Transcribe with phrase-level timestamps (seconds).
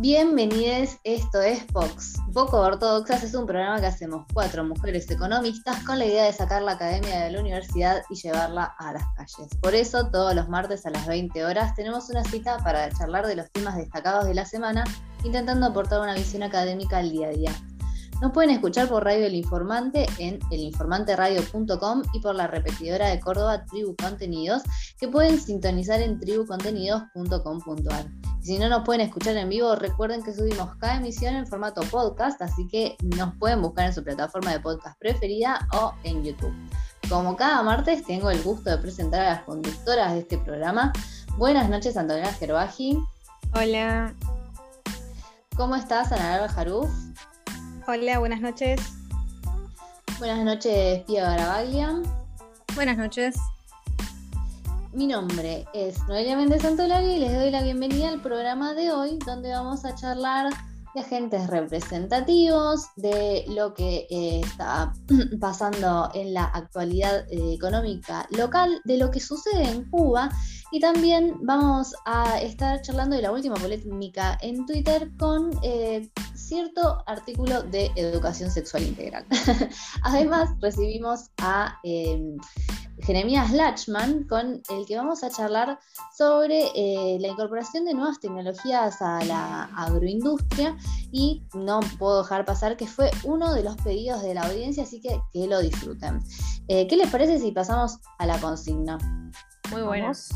[0.00, 2.20] Bienvenidos, esto es Vox.
[2.32, 6.62] Poco Ortodoxas es un programa que hacemos cuatro mujeres economistas con la idea de sacar
[6.62, 9.48] la academia de la universidad y llevarla a las calles.
[9.60, 13.34] Por eso, todos los martes a las 20 horas tenemos una cita para charlar de
[13.34, 14.84] los temas destacados de la semana,
[15.24, 17.50] intentando aportar una visión académica al día a día.
[18.20, 23.64] Nos pueden escuchar por Radio El Informante en elinformanteradio.com y por la repetidora de Córdoba
[23.64, 24.62] Tribu Contenidos,
[24.98, 28.06] que pueden sintonizar en tribucontenidos.com.ar.
[28.40, 32.42] Si no nos pueden escuchar en vivo, recuerden que subimos cada emisión en formato podcast,
[32.42, 36.54] así que nos pueden buscar en su plataforma de podcast preferida o en YouTube.
[37.08, 40.92] Como cada martes, tengo el gusto de presentar a las conductoras de este programa.
[41.36, 42.98] Buenas noches, Antonella Gerbaji.
[43.54, 44.12] Hola.
[45.56, 46.90] ¿Cómo estás, Ana Jaruf?
[47.90, 48.78] Hola, buenas noches.
[50.18, 52.02] Buenas noches, Pia Garabaglia.
[52.74, 53.36] Buenas noches.
[54.92, 59.18] Mi nombre es Noelia Méndez Santolari y les doy la bienvenida al programa de hoy,
[59.24, 60.52] donde vamos a charlar
[60.94, 64.92] de agentes representativos, de lo que eh, está
[65.40, 70.30] pasando en la actualidad eh, económica local, de lo que sucede en Cuba
[70.70, 77.02] y también vamos a estar charlando de la última polémica en Twitter con eh, cierto
[77.06, 79.24] artículo de educación sexual integral.
[80.02, 82.36] Además, recibimos a eh,
[83.02, 85.78] Jeremías Lachman, con el que vamos a charlar
[86.16, 90.76] sobre eh, la incorporación de nuevas tecnologías a la agroindustria
[91.10, 95.00] y no puedo dejar pasar que fue uno de los pedidos de la audiencia, así
[95.00, 96.20] que que lo disfruten.
[96.66, 98.98] ¿Qué les parece si pasamos a la consigna?
[99.70, 100.28] Muy buenos.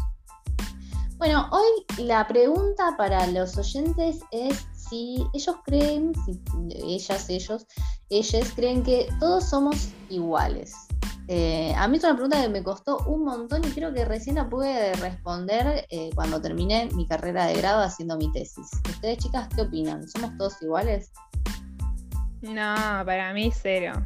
[1.22, 6.42] Bueno, hoy la pregunta para los oyentes es si ellos creen, si
[6.74, 7.64] ellas, ellos,
[8.10, 10.74] ellas creen que todos somos iguales.
[11.28, 14.36] Eh, a mí es una pregunta que me costó un montón y creo que recién
[14.36, 18.68] la pude responder eh, cuando terminé mi carrera de grado haciendo mi tesis.
[18.88, 20.08] ¿Ustedes, chicas, qué opinan?
[20.08, 21.12] ¿Somos todos iguales?
[22.42, 22.74] No,
[23.06, 24.02] para mí cero.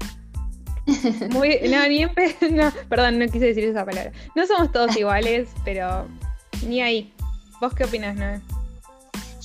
[1.30, 2.04] Muy, no, ni
[2.50, 4.12] no, perdón, no quise decir esa palabra.
[4.34, 6.06] No somos todos iguales, pero
[6.66, 7.12] ni ahí.
[7.60, 8.40] ¿Vos qué opinas, Noé?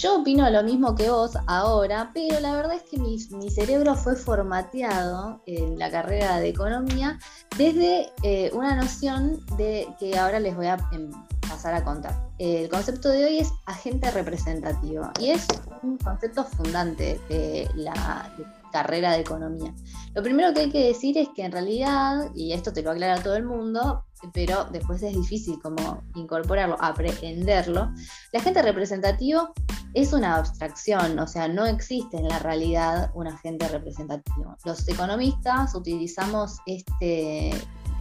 [0.02, 3.20] Yo opino lo mismo que vos ahora, pero la verdad es que mi,
[3.52, 7.20] cerebro fue formateado en la carrera de economía
[7.56, 11.12] desde eh, una noción de que ahora les voy a em,
[11.48, 12.20] pasar a contar.
[12.40, 15.46] El concepto de hoy es agente representativo y es
[15.84, 18.34] un concepto fundante de la
[18.72, 19.72] carrera de economía.
[20.16, 23.22] Lo primero que hay que decir es que en realidad, y esto te lo aclara
[23.22, 24.04] todo el mundo,
[24.34, 27.92] pero después es difícil como incorporarlo, aprenderlo,
[28.32, 29.54] la agente representativo
[29.94, 34.56] es una abstracción, o sea, no existe en la realidad un agente representativo.
[34.64, 37.50] Los economistas utilizamos este,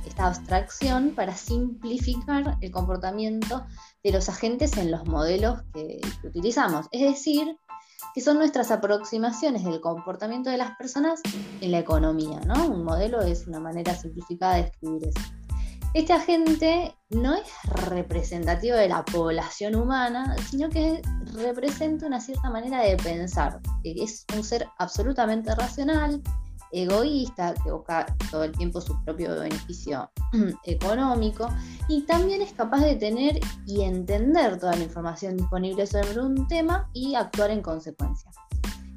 [0.06, 3.64] esta abstracción para simplificar el comportamiento
[4.04, 6.86] de los agentes en los modelos que, que utilizamos.
[6.92, 7.56] Es decir,
[8.14, 11.20] que son nuestras aproximaciones del comportamiento de las personas
[11.60, 12.66] en la economía, ¿no?
[12.66, 15.20] Un modelo es una manera simplificada de escribir eso.
[15.92, 17.48] Este agente no es
[17.88, 21.02] representativo de la población humana, sino que
[21.34, 23.60] representa una cierta manera de pensar.
[23.82, 26.22] Es un ser absolutamente racional,
[26.70, 30.08] egoísta, que busca todo el tiempo su propio beneficio
[30.64, 31.48] económico
[31.88, 36.88] y también es capaz de tener y entender toda la información disponible sobre un tema
[36.92, 38.30] y actuar en consecuencia.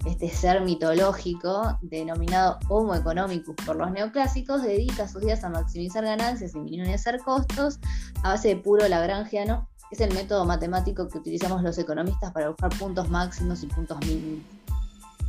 [0.06, 6.54] Este ser mitológico, denominado Homo economicus por los neoclásicos, dedica sus días a maximizar ganancias
[6.56, 7.80] y minimizar costos
[8.22, 12.50] a base de puro lagrangiano, que es el método matemático que utilizamos los economistas para
[12.50, 14.44] buscar puntos máximos y puntos mínimos.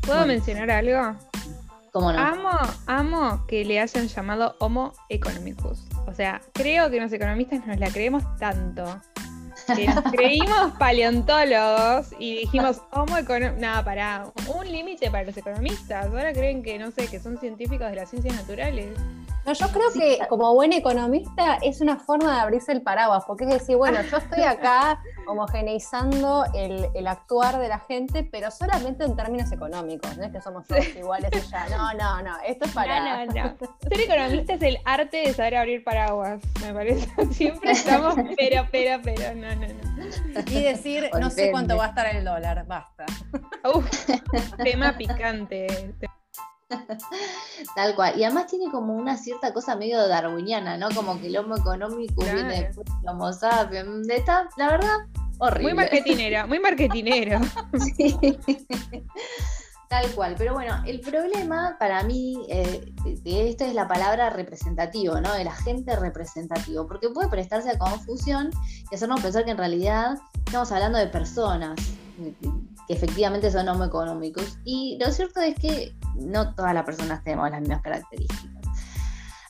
[0.04, 1.16] ¿Puedo mencionar algo?
[1.94, 2.50] Amo,
[2.86, 5.84] amo que le hayan llamado Homo economicus.
[6.08, 9.00] O sea, creo que los economistas nos la creemos tanto.
[9.66, 12.80] Que creímos paleontólogos y dijimos
[13.18, 13.60] económicos.
[13.60, 16.06] Nada, para un límite para los economistas.
[16.06, 18.96] Ahora creen que, no sé, que son científicos de las ciencias naturales.
[19.46, 23.44] No, yo creo que como buen economista es una forma de abrirse el paraguas, porque
[23.44, 29.04] es decir, bueno, yo estoy acá homogeneizando el, el actuar de la gente, pero solamente
[29.04, 31.68] en términos económicos, no es que somos todos iguales y ya.
[31.68, 33.26] No, no, no, esto es para...
[33.26, 33.56] No, no, no.
[33.88, 37.08] Ser economista es el arte de saber abrir paraguas, me parece.
[37.32, 40.40] Siempre estamos, pero, pero, pero, no, no, no.
[40.50, 43.04] Y decir, no sé cuánto va a estar el dólar, basta.
[43.74, 43.90] Uf,
[44.62, 45.94] tema picante.
[47.76, 48.18] Tal cual.
[48.18, 50.88] Y además tiene como una cierta cosa medio darwiniana, ¿no?
[50.94, 54.08] Como que el homo económico viene después del homo sapiens.
[54.08, 54.96] Está, la verdad,
[55.38, 55.74] horrible.
[55.74, 57.40] Muy marketinera, muy marketinero.
[59.88, 60.34] Tal cual.
[60.36, 65.34] Pero bueno, el problema para mí eh, de esto es la palabra representativo, ¿no?
[65.34, 66.86] El agente representativo.
[66.86, 68.50] Porque puede prestarse a confusión
[68.90, 70.16] y hacernos pensar que en realidad
[70.46, 71.78] estamos hablando de personas
[72.86, 74.58] que efectivamente son homoeconómicos.
[74.64, 78.64] Y lo cierto es que no todas las personas tenemos las mismas características.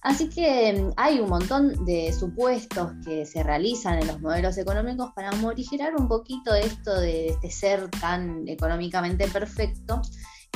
[0.04, 5.12] Así que mm, hay un montón de supuestos que se realizan en los modelos económicos
[5.14, 10.02] para morigerar un poquito esto de este ser tan económicamente perfecto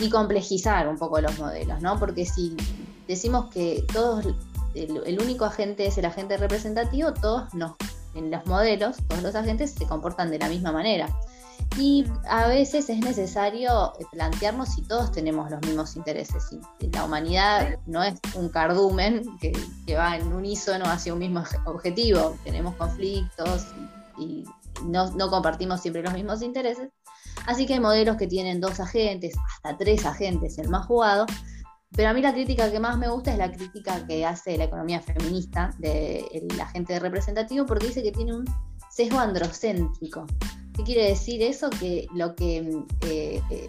[0.01, 1.99] y complejizar un poco los modelos, ¿no?
[1.99, 2.55] Porque si
[3.09, 4.27] decimos que todos,
[4.75, 7.73] el, único agente es el agente representativo, todos nos,
[8.15, 11.09] en los modelos, todos los agentes se comportan de la misma manera.
[11.77, 16.45] Y a veces es necesario plantearnos si todos tenemos los mismos intereses.
[16.49, 19.53] Si la humanidad no es un cardumen que,
[19.95, 22.37] va en unísono hacia un mismo objetivo.
[22.45, 23.67] Tenemos conflictos
[24.19, 24.45] y,
[24.85, 26.89] no, no, compartimos siempre los mismos intereses.
[27.47, 31.27] Así que hay modelos que tienen dos agentes, hasta tres agentes, el más jugado.
[31.97, 34.65] Pero a mí la crítica que más me gusta es la crítica que hace la
[34.65, 38.45] economía feminista del agente representativo porque dice que tiene un
[38.91, 40.27] sesgo androcéntrico.
[40.79, 41.71] ¿Qué quiere decir eso?
[41.71, 42.59] Que lo que
[43.01, 43.67] eh, eh,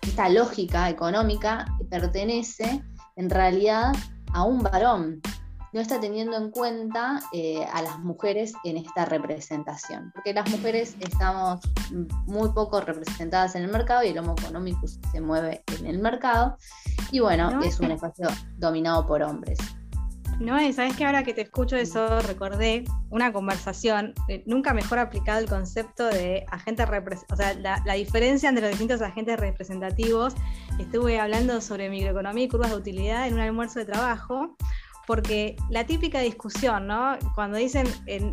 [0.00, 2.82] esta lógica económica pertenece
[3.16, 3.92] en realidad
[4.32, 5.20] a un varón.
[5.74, 10.96] No está teniendo en cuenta eh, a las mujeres en esta representación, porque las mujeres
[11.00, 11.60] estamos
[12.24, 16.56] muy poco representadas en el mercado y el Homo economicus se mueve en el mercado,
[17.12, 19.58] y bueno, es un espacio dominado por hombres.
[20.40, 25.40] No, sabes que ahora que te escucho eso, recordé una conversación, eh, nunca mejor aplicado
[25.40, 30.34] el concepto de agente o sea, la, diferencia entre los distintos agentes representativos.
[30.78, 34.56] Estuve hablando sobre microeconomía y curvas de utilidad en un almuerzo de trabajo,
[35.08, 37.18] porque la típica discusión, ¿no?
[37.34, 37.88] Cuando dicen,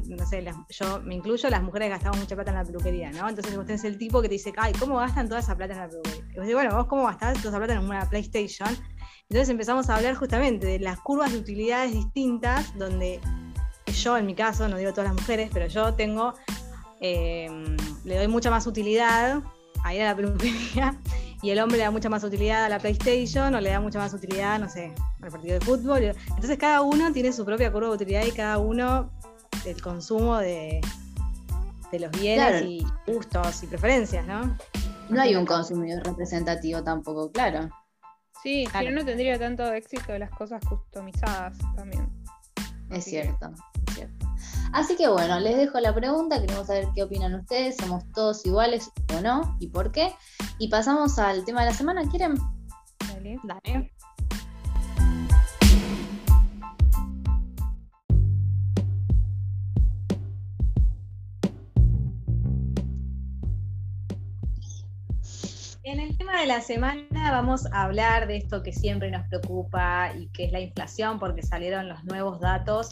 [0.07, 3.27] no sé, yo me incluyo, las mujeres gastamos mucha plata en la peluquería, ¿no?
[3.27, 5.79] Entonces usted es el tipo que te dice, ay, ¿cómo gastan toda esa plata en
[5.79, 6.25] la peluquería?
[6.33, 8.69] Y vos bueno, vos cómo gastás toda esa plata en una PlayStation
[9.29, 13.19] entonces empezamos a hablar justamente de las curvas de utilidades distintas, donde
[13.87, 16.33] yo en mi caso, no digo todas las mujeres, pero yo tengo,
[17.01, 17.49] eh,
[18.03, 19.41] le doy mucha más utilidad
[19.83, 20.99] a ir a la peluquería
[21.41, 23.97] y el hombre le da mucha más utilidad a la PlayStation o le da mucha
[23.97, 26.03] más utilidad, no sé, al partido de fútbol.
[26.03, 29.11] Entonces cada uno tiene su propia curva de utilidad y cada uno
[29.65, 30.81] el consumo de,
[31.91, 34.57] los bienes y gustos y preferencias, ¿no?
[35.09, 37.69] No hay un consumidor representativo tampoco, claro.
[38.45, 42.07] Sí, pero no tendría tanto éxito las cosas customizadas también.
[42.91, 43.49] Es cierto,
[43.87, 44.27] es cierto.
[44.71, 48.91] Así que bueno, les dejo la pregunta, queremos saber qué opinan ustedes, somos todos iguales
[49.17, 50.13] o no y por qué.
[50.59, 52.35] Y pasamos al tema de la semana, ¿quieren?
[53.07, 53.91] Dale, dale.
[65.85, 70.11] En el tema de la semana vamos a hablar de esto que siempre nos preocupa
[70.17, 72.89] y que es la inflación, porque salieron los nuevos datos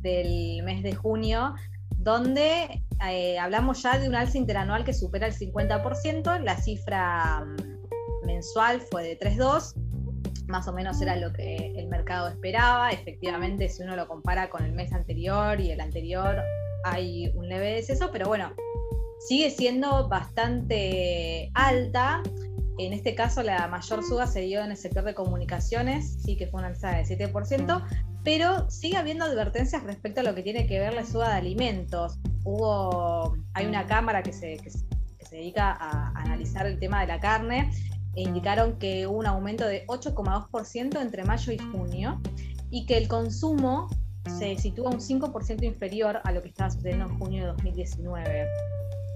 [0.00, 1.54] del mes de junio,
[1.98, 8.26] donde eh, hablamos ya de un alza interanual que supera el 50%, la cifra mm,
[8.26, 13.82] mensual fue de 3,2, más o menos era lo que el mercado esperaba, efectivamente si
[13.82, 16.42] uno lo compara con el mes anterior y el anterior
[16.82, 18.54] hay un leve deceso, pero bueno,
[19.20, 22.22] sigue siendo bastante alta.
[22.78, 26.46] En este caso, la mayor suba se dio en el sector de comunicaciones, sí que
[26.46, 27.84] fue una alza de 7%,
[28.24, 32.18] pero sigue habiendo advertencias respecto a lo que tiene que ver la suba de alimentos.
[32.44, 37.70] Hubo, hay una cámara que se, se dedica a analizar el tema de la carne
[38.14, 42.20] e indicaron que hubo un aumento de 8,2% entre mayo y junio
[42.70, 43.88] y que el consumo
[44.38, 48.46] se sitúa un 5% inferior a lo que estaba sucediendo en junio de 2019.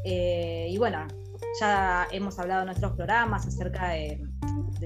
[0.05, 1.07] Eh, y bueno,
[1.61, 4.21] ya hemos hablado en nuestros programas acerca de,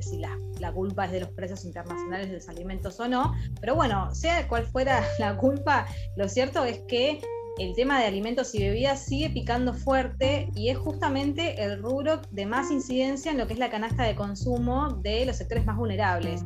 [0.00, 4.14] si la, culpa es de los precios internacionales de los alimentos o no, pero bueno,
[4.14, 7.20] sea cual fuera la culpa, lo cierto es que
[7.58, 12.46] el tema de alimentos y bebidas sigue picando fuerte y es justamente el rubro de
[12.46, 16.44] más incidencia en lo que es la canasta de consumo de los sectores más vulnerables.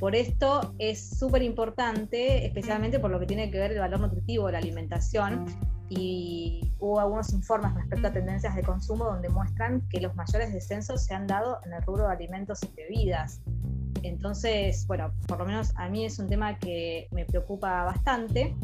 [0.00, 4.46] Por esto es súper importante, especialmente por lo que tiene que ver el valor nutritivo
[4.46, 5.44] de la alimentación,
[5.96, 11.04] y hubo algunos informes respecto a tendencias de consumo donde muestran que los mayores descensos
[11.04, 13.40] se han dado en el rubro de alimentos y bebidas.
[14.02, 18.54] Entonces, bueno, por lo menos a mí es un tema que me preocupa bastante.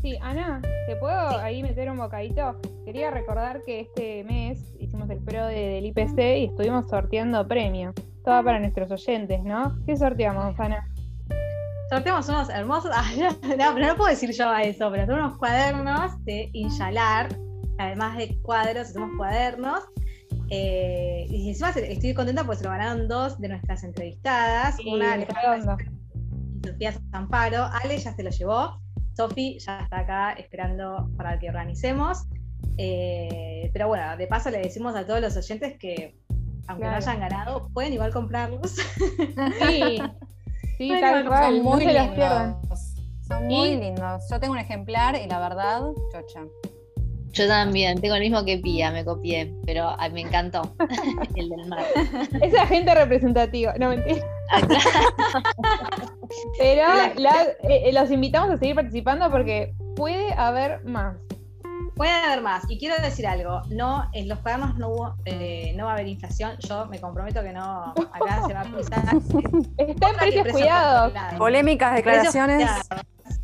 [0.00, 2.60] Sí, Ana, ¿te puedo ahí meter un bocadito?
[2.84, 7.94] Quería recordar que este mes hicimos el pro del IPC y estuvimos sorteando premios.
[8.24, 9.78] Todo para nuestros oyentes, ¿no?
[9.84, 10.91] ¿Qué sorteamos, Ana?
[11.92, 12.90] Sorteamos unos hermosos.
[13.58, 17.28] no, pero no puedo decir yo a eso, pero son unos cuadernos de Inyalar.
[17.78, 19.80] Además de cuadros, hacemos cuadernos.
[20.48, 24.78] Eh, y encima estoy contenta porque se lo ganaron dos de nuestras entrevistadas.
[24.86, 27.64] una Alejandra y Sofía Zamparo.
[27.64, 28.80] Ale ya se lo llevó.
[29.14, 32.24] Sofi ya está acá esperando para que organicemos.
[32.78, 36.16] Eh, pero bueno, de paso le decimos a todos los oyentes que,
[36.68, 38.76] aunque no hayan ganado, pueden igual comprarlos.
[39.60, 39.98] Sí,
[40.82, 42.14] sí, Bueno, tal cual, Son no muy los lindos.
[42.16, 42.56] pierdan.
[43.28, 44.22] Son muy Y- lindos.
[44.30, 46.40] Yo tengo un ejemplar y la verdad, chocha.
[47.32, 50.74] Yo también, tengo el mismo que Pía, me copié, pero me encantó
[51.36, 51.82] el del mar.
[52.42, 54.26] Es agente representativo, no mentira.
[54.50, 54.90] Ah, claro.
[56.58, 56.82] Pero
[57.16, 61.16] La- eh, eh, los invitamos a seguir participando porque puede haber más.
[61.94, 62.64] Pueden haber más.
[62.68, 66.08] Y quiero decir algo, no, en los cuadernos no hubo, eh, no va a haber
[66.08, 66.56] inflación.
[66.60, 69.04] Yo me comprometo que no, acá se va a pisar.
[69.76, 71.12] Está en precios cuidados.
[71.36, 72.70] Polémicas declaraciones.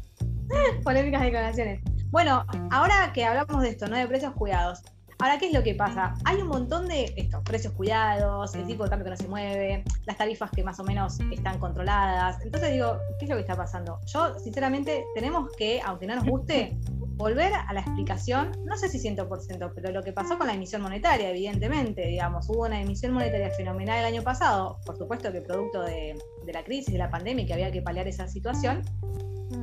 [0.85, 1.81] Polémicas declaraciones.
[2.11, 3.97] Bueno, ahora que hablamos de esto, ¿no?
[3.97, 4.83] De precios cuidados.
[5.21, 6.15] Ahora, ¿qué es lo que pasa?
[6.25, 9.83] Hay un montón de estos precios cuidados, el tipo de cambio que no se mueve,
[10.07, 12.41] las tarifas que más o menos están controladas.
[12.45, 13.99] Entonces digo, ¿qué es lo que está pasando?
[14.07, 16.79] Yo, sinceramente, tenemos que, aunque no nos guste,
[17.19, 20.81] volver a la explicación, no sé si 100%, pero lo que pasó con la emisión
[20.81, 25.83] monetaria, evidentemente, digamos, hubo una emisión monetaria fenomenal el año pasado, por supuesto que producto
[25.83, 28.83] de, de la crisis, de la pandemia, que había que paliar esa situación,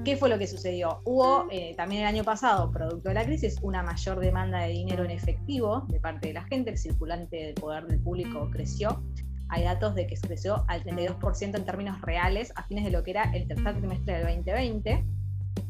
[0.03, 1.01] ¿Qué fue lo que sucedió?
[1.03, 5.03] Hubo eh, también el año pasado, producto de la crisis, una mayor demanda de dinero
[5.03, 9.03] en efectivo de parte de la gente, el circulante del poder del público creció.
[9.49, 13.11] Hay datos de que creció al 32% en términos reales a fines de lo que
[13.11, 15.05] era el tercer trimestre del 2020.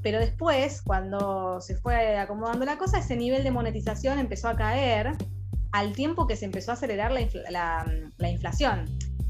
[0.06, 5.14] Pero después, cuando se fue acomodando la cosa, ese nivel de monetización empezó a caer
[5.72, 8.86] al tiempo que se empezó a acelerar la, infla- la- la inflación.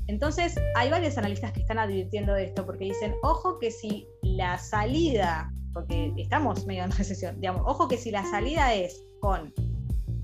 [0.07, 5.49] Entonces, hay varios analistas que están advirtiendo esto porque dicen, ojo que si la salida,
[5.73, 9.53] porque estamos medio en recesión, digamos, ojo que si la salida es con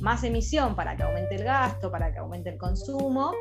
[0.01, 3.31] más emisión para que aumente el gasto, para que aumente el consumo,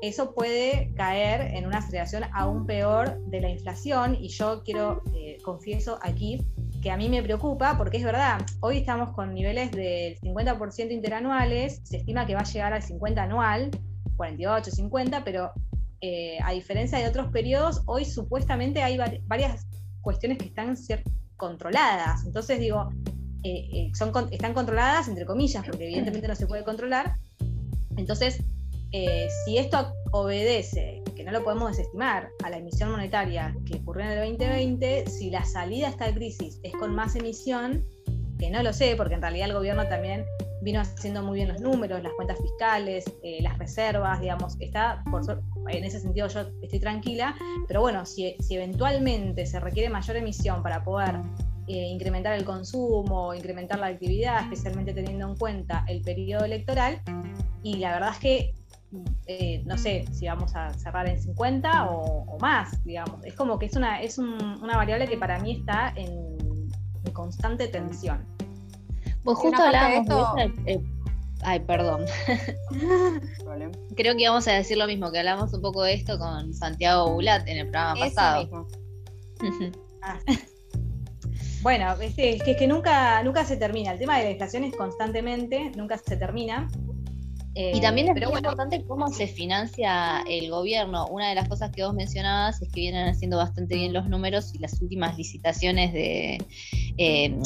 [0.00, 5.38] eso puede caer en una aceleración aún peor de la inflación y yo quiero, eh,
[5.44, 6.40] confieso aquí,
[6.82, 11.80] que a mí me preocupa porque es verdad, hoy estamos con niveles del 50% interanuales,
[11.82, 13.70] se estima que va a llegar al 50 anual,
[14.16, 15.50] 48, 50, pero
[16.00, 19.66] eh, a diferencia de otros periodos, hoy supuestamente hay vari- varias
[20.00, 20.76] cuestiones que están
[21.36, 22.24] controladas.
[22.24, 22.88] Entonces digo,
[23.42, 27.16] eh, son, están controladas entre comillas, porque evidentemente no se puede controlar.
[27.96, 28.40] Entonces,
[28.92, 34.04] eh, si esto obedece, que no lo podemos desestimar, a la emisión monetaria que ocurrió
[34.04, 37.84] en el 2020, si la salida a esta crisis es con más emisión,
[38.38, 40.24] que no lo sé, porque en realidad el gobierno también
[40.62, 45.22] vino haciendo muy bien los números, las cuentas fiscales, eh, las reservas, digamos, está, por
[45.68, 50.62] en ese sentido yo estoy tranquila, pero bueno, si, si eventualmente se requiere mayor emisión
[50.62, 51.16] para poder
[51.66, 57.02] eh, incrementar el consumo, incrementar la actividad, especialmente teniendo en cuenta el periodo electoral,
[57.62, 58.54] y la verdad es que
[59.28, 63.22] eh, no sé si vamos a cerrar en 50 o, o más, digamos.
[63.24, 66.12] Es como que es una, es un- una variable que para mí está en,
[67.04, 68.24] en constante tensión.
[69.22, 70.80] Pues justo de hablábamos de esto, eh,
[71.42, 72.04] Ay, perdón.
[73.96, 77.12] Creo que íbamos a decir lo mismo, que hablamos un poco de esto con Santiago
[77.12, 78.42] Bulat en el programa Eso pasado.
[78.42, 78.66] mismo.
[81.60, 83.92] Bueno, este, es que, es que nunca, nunca se termina.
[83.92, 86.68] El tema de la inflación es constantemente, nunca se termina.
[87.54, 91.06] Eh, Y también es pero muy bueno, importante cómo se financia el gobierno.
[91.08, 94.54] Una de las cosas que vos mencionabas es que vienen haciendo bastante bien los números
[94.54, 96.38] y las últimas licitaciones de
[96.98, 97.36] eh,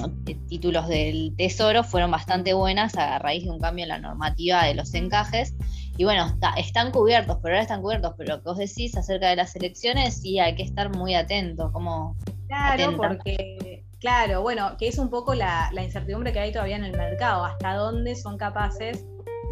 [0.49, 4.75] títulos del Tesoro fueron bastante buenas a raíz de un cambio en la normativa de
[4.75, 5.55] los encajes.
[5.97, 8.15] Y bueno, está- están cubiertos, pero ahora están cubiertos.
[8.19, 11.71] Pero lo que vos decís acerca de las elecciones, sí hay que estar muy atentos.
[11.73, 12.17] Como,
[12.49, 13.09] Claro, atenta.
[13.09, 16.93] porque, claro, bueno, que es un poco la, la incertidumbre que hay todavía en el
[16.97, 19.05] mercado, hasta dónde son capaces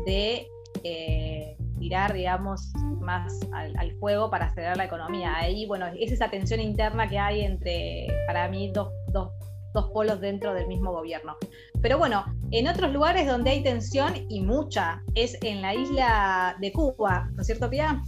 [0.05, 0.47] de
[0.85, 5.37] eh, tirar, digamos, más al, fuego para acelerar la economía.
[5.37, 9.31] Ahí, bueno, es esa tensión interna que hay entre, para mí, dos, dos,
[9.75, 11.37] dos polos dentro del mismo gobierno.
[11.81, 16.73] Pero bueno, en otros lugares donde hay tensión y mucha, es en la isla de
[16.73, 18.03] Cuba, ¿no es cierto, Pia?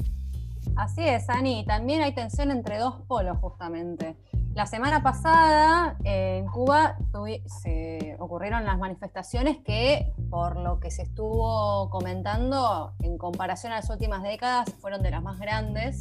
[0.77, 1.65] Así es, Ani.
[1.67, 4.17] También hay tensión entre dos polos, justamente.
[4.55, 6.99] La semana pasada eh, en Cuba
[7.47, 13.89] se ocurrieron las manifestaciones que, por lo que se estuvo comentando, en comparación a las
[13.89, 15.99] últimas décadas, fueron de las más grandes.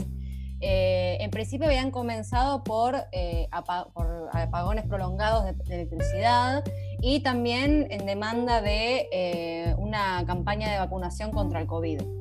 [0.60, 6.62] Eh, en principio habían comenzado por, eh, apagones prolongados de, de electricidad
[7.01, 12.20] y también en demanda de una campaña de vacunación contra el COVID.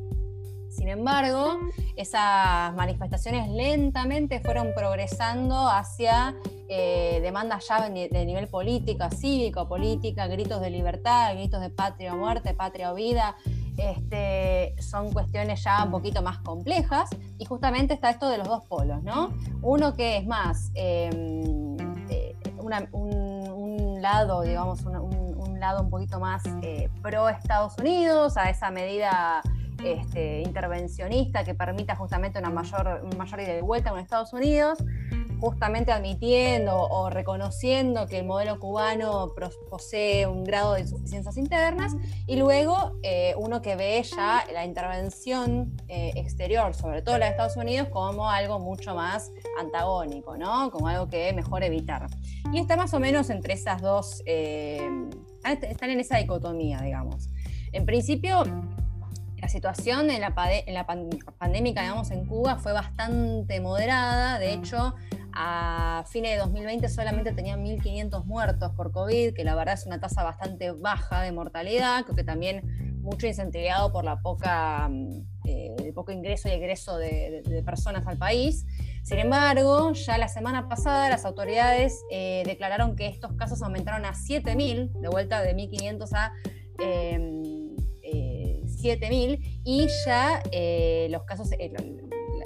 [0.71, 1.59] Sin embargo,
[1.97, 6.35] esas manifestaciones lentamente fueron progresando hacia
[6.69, 12.17] eh, demandas ya de nivel política, cívico, política, gritos de libertad, gritos de patria o
[12.17, 13.37] muerte, patria o vida.
[13.77, 17.09] Este, son cuestiones ya un poquito más complejas
[17.39, 19.33] y justamente está esto de los dos polos, ¿no?
[19.63, 21.09] Uno que es más eh,
[22.11, 28.71] eh, un, lado, digamos, un lado un poquito más eh, pro Estados Unidos, a esa
[28.71, 29.43] medida
[29.85, 34.79] este, intervencionista que permita justamente una mayor, mayor ida y vuelta con Estados Unidos
[35.41, 39.33] justamente admitiendo o reconociendo que el modelo cubano
[39.71, 41.97] posee un grado de insuficiencias internas,
[42.27, 47.31] y luego eh, uno que ve ya la intervención eh, exterior, sobre todo la de
[47.33, 50.71] Estados Unidos, como algo mucho más antagónico, ¿no?
[50.71, 52.07] Como algo que mejor evitar.
[52.53, 54.87] Y está más o menos entre esas dos, eh,
[55.45, 57.31] están en esa dicotomía, digamos.
[57.73, 58.43] En principio,
[59.41, 60.35] la situación en la,
[60.67, 60.87] en la
[61.39, 64.39] pandémica, digamos, en Cuba fue bastante moderada.
[64.39, 64.95] De hecho,
[65.33, 70.01] a fines de 2020 solamente tenían 1.500 muertos por COVID, que la verdad es una
[70.01, 75.75] tasa bastante baja de mortalidad, creo que también mucho incentivado por la poca, mm, eh,
[75.79, 78.67] el poco ingreso y egreso de, personas al país.
[79.03, 84.13] Sin embargo, ya la semana pasada las autoridades eh, declararon que estos casos aumentaron a
[84.13, 86.33] 7.000, de vuelta de 1.500 a...
[88.83, 91.51] 7.000 em, y ya eh, los casos,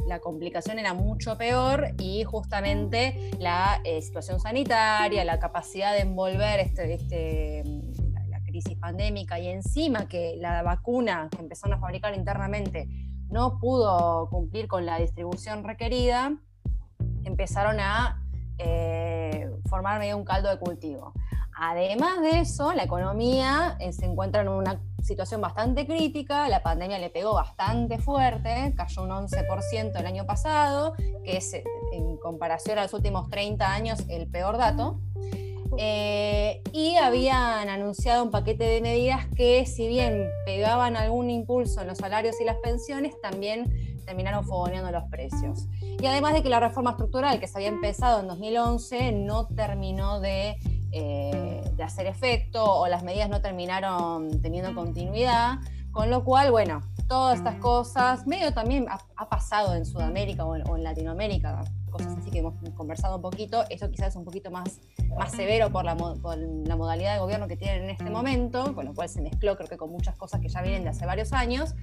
[0.06, 6.60] la complicación era mucho peor y justamente la eh, situación sanitaria, la capacidad de envolver
[6.60, 7.62] este, este,
[8.28, 12.88] la, crisis pandémica y encima que la vacuna que empezaron a fabricar internamente
[13.28, 16.38] no pudo cumplir con la distribución requerida,
[17.24, 18.22] empezaron a
[18.58, 21.12] eh, formar medio un caldo de cultivo.
[21.56, 26.98] Además de eso, la economía eh, se encuentra en una situación bastante crítica, la pandemia
[26.98, 30.94] le pegó bastante fuerte, cayó un 11% el año pasado,
[31.24, 31.54] que es
[31.92, 35.00] en comparación a los últimos 30 años el peor dato.
[35.76, 41.88] Eh, y habían anunciado un paquete de medidas que, si bien pegaban algún impulso en
[41.88, 43.72] los salarios y las pensiones, también
[44.04, 45.66] terminaron fogoneando los precios.
[45.80, 50.20] Y además de que la reforma estructural que se había empezado en 2011 no terminó
[50.20, 50.56] de
[50.96, 55.58] eh, de hacer efecto o las medidas no terminaron teniendo continuidad,
[55.90, 60.84] con lo cual, bueno, todas estas cosas, medio también ha, pasado en Sudamérica o en,
[60.84, 64.80] Latinoamérica, cosas así que hemos conversado un poquito, eso quizás es un poquito más,
[65.18, 68.84] más severo por la, por la modalidad de gobierno que tienen en este momento, con
[68.84, 71.32] lo cual se mezcló creo que con muchas cosas que ya vienen de hace varios
[71.32, 71.74] años,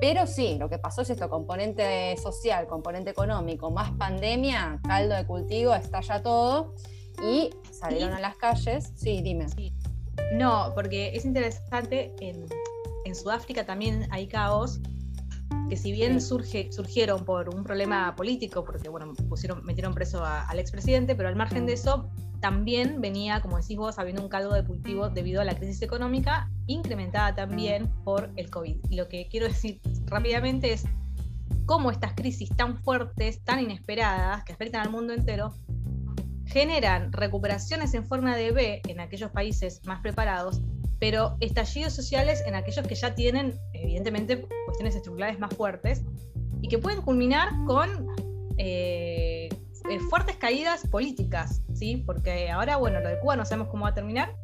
[0.00, 5.26] pero sí, lo que pasó es esto, componente social, componente económico, más pandemia, caldo de
[5.26, 6.74] cultivo, estalla todo
[7.22, 8.92] y salieron a las calles.
[8.94, 9.46] Sí, dime.
[10.32, 12.46] No, porque es interesante, en,
[13.14, 14.80] Sudáfrica también hay caos
[15.70, 20.58] que si bien surge, surgieron por un problema político, porque bueno, pusieron, metieron preso al
[20.58, 24.64] expresidente, pero al margen de eso, también venía, como decís vos, habiendo un caldo de
[24.64, 28.76] cultivo debido a la crisis económica, incrementada también por el COVID.
[28.90, 30.84] Y lo que quiero decir rápidamente es
[31.64, 35.54] cómo estas crisis tan fuertes, tan inesperadas, que afectan al mundo entero,
[36.56, 40.62] generan recuperaciones en forma de B en aquellos países más preparados,
[40.98, 46.02] pero estallidos sociales en aquellos que ya tienen, evidentemente, cuestiones estructurales más fuertes
[46.62, 48.08] y que pueden culminar con
[48.56, 49.50] eh,
[49.90, 52.02] eh, fuertes caídas políticas, ¿sí?
[52.06, 54.34] Porque ahora, bueno, lo de Cuba no sabemos cómo va a terminar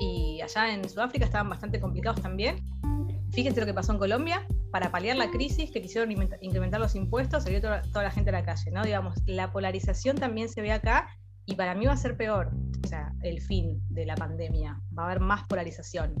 [0.00, 2.56] y allá en Sudáfrica estaban bastante complicados también.
[3.32, 7.44] Fíjense lo que pasó en Colombia, para paliar la crisis que quisieron incrementar los impuestos,
[7.44, 8.82] salió toda, toda, la gente a la calle, ¿no?
[8.82, 11.08] Digamos, la polarización también se ve acá
[11.46, 12.50] y para mí va a ser peor,
[12.84, 16.14] o sea, el fin de la pandemia, va a haber más polarización.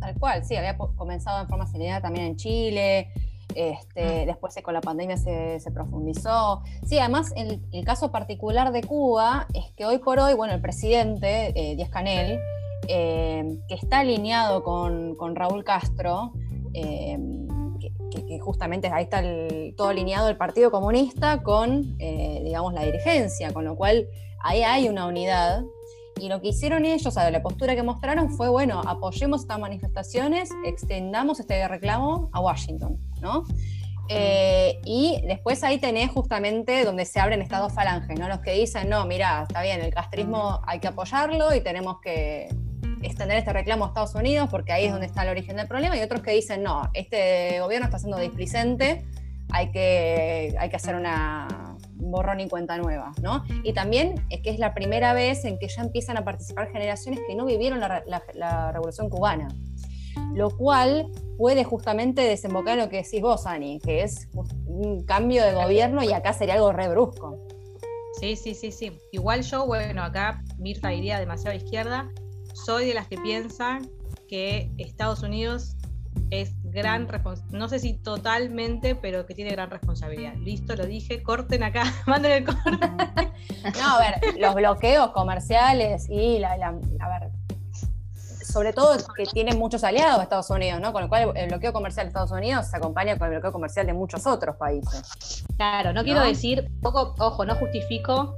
[0.00, 3.12] Tal cual, sí, había comenzado en forma acelerada también en Chile,
[3.54, 4.26] este, mm.
[4.26, 6.62] después con la pandemia se, profundizó.
[6.86, 10.60] Sí, además el, el, caso particular de Cuba es que hoy por hoy, bueno, el
[10.60, 12.40] presidente, eh, Díaz Canel,
[12.88, 16.32] eh, que está alineado con, con Raúl Castro,
[16.74, 17.48] Em,
[18.10, 19.22] que, justamente ahí está
[19.76, 24.06] todo alineado el Partido Comunista con, eh, digamos, la dirigencia, con lo cual
[24.42, 25.62] ahí hay una unidad.
[26.18, 29.58] Y lo que hicieron ellos, o sea, la postura que mostraron fue, bueno, apoyemos estas
[29.58, 33.44] manifestaciones, extendamos este reclamo a Washington, ¿no?
[34.08, 38.26] Eh, y después ahí tenés justamente donde se abren estas dos falanges, ¿no?
[38.26, 42.48] Los que dicen, no, mira, está bien, el castrismo hay que apoyarlo y tenemos que
[43.02, 45.96] extender este reclamo a Estados Unidos porque ahí es donde está el origen del problema
[45.96, 49.04] y otros que dicen, no, este gobierno está siendo displicente,
[49.50, 53.44] hay que, hay que hacer una borrón y cuenta nueva, ¿no?
[53.62, 57.20] Y también es que es la primera vez en que ya empiezan a participar generaciones
[57.26, 59.48] que no vivieron la, revolución cubana,
[60.34, 64.28] lo cual puede justamente desembocar en lo que decís vos, Ani, que es
[64.66, 67.38] un cambio de gobierno y acá sería algo re brusco.
[68.20, 68.98] Sí, sí, sí, sí.
[69.12, 72.10] Igual yo, bueno, acá Mirta iría demasiado a izquierda,
[72.64, 73.90] soy de las que piensan
[74.28, 75.76] que Estados Unidos
[76.30, 80.34] es gran responsabilidad, no sé si totalmente, pero que tiene gran responsabilidad.
[80.36, 82.88] Listo, lo dije, corten acá, manden el corte.
[83.78, 87.30] No, a ver, los bloqueos comerciales y la, a ver,
[88.48, 90.92] sobre todo que tiene muchos aliados Estados Unidos, ¿no?
[90.92, 93.86] Con lo cual el bloqueo comercial de Estados Unidos se acompaña con el bloqueo comercial
[93.86, 95.44] de muchos otros países.
[95.56, 98.34] Claro, no, quiero decir, poco, ojo, no justifico,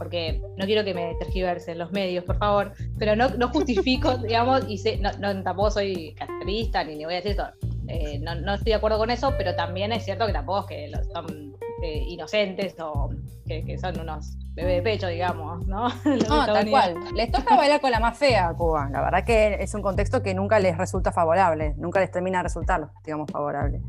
[0.00, 4.64] porque no quiero que me tergiversen los medios, por favor, pero no, no justifico, digamos,
[4.66, 7.46] y sé, no, no, tampoco soy castrista ni, ni voy a decir eso.
[7.86, 10.66] Eh, no, no, estoy de acuerdo con eso, pero también es cierto que tampoco es
[10.68, 13.10] que los, son eh, inocentes o
[13.46, 15.88] que, que son unos bebé de pecho, digamos, ¿no?
[16.04, 16.94] no, tal cual.
[17.14, 18.88] Les toca bailar con la más fea a Cuba.
[18.90, 22.44] La verdad que es un contexto que nunca les resulta favorable, nunca les termina de
[22.44, 23.80] resultar, digamos, favorable.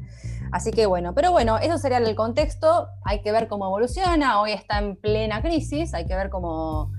[0.52, 2.88] Así que bueno, pero bueno, eso sería el contexto.
[3.06, 4.42] Hay que ver cómo evoluciona.
[4.42, 6.92] Hoy está en plena crisis, hay que ver cómo,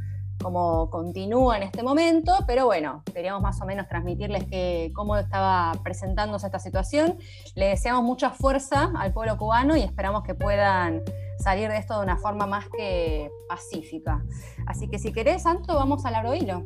[0.42, 5.72] cómo continúa en este momento, pero bueno, queríamos más o menos transmitirles que, cómo estaba
[5.82, 7.18] presentándose esta situación.
[7.54, 11.02] Le deseamos mucha fuerza al pueblo cubano y esperamos que puedan
[11.38, 14.22] salir de esto de una forma más que pacífica.
[14.66, 16.64] Así que si querés, Santo, vamos al abro hilo.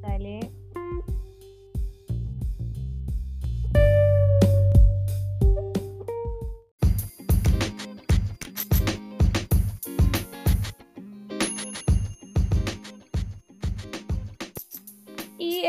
[0.00, 0.59] Dale.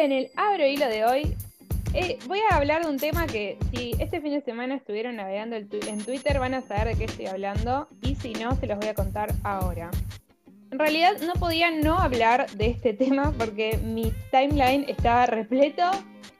[0.01, 1.35] En el abro hilo de hoy
[1.93, 5.57] eh, voy a hablar de un tema que si este fin de semana estuvieron navegando
[5.57, 8.87] en Twitter van a saber de qué estoy hablando y si no, se los voy
[8.87, 9.91] a contar ahora.
[10.71, 15.83] En realidad no podía no hablar de este tema porque mi timeline estaba repleto,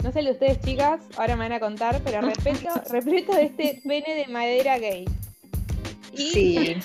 [0.04, 3.82] no sé de ustedes chicas, ahora me van a contar, pero repleto, repleto de este
[3.86, 5.06] pene de madera gay.
[6.14, 6.76] Y Sí.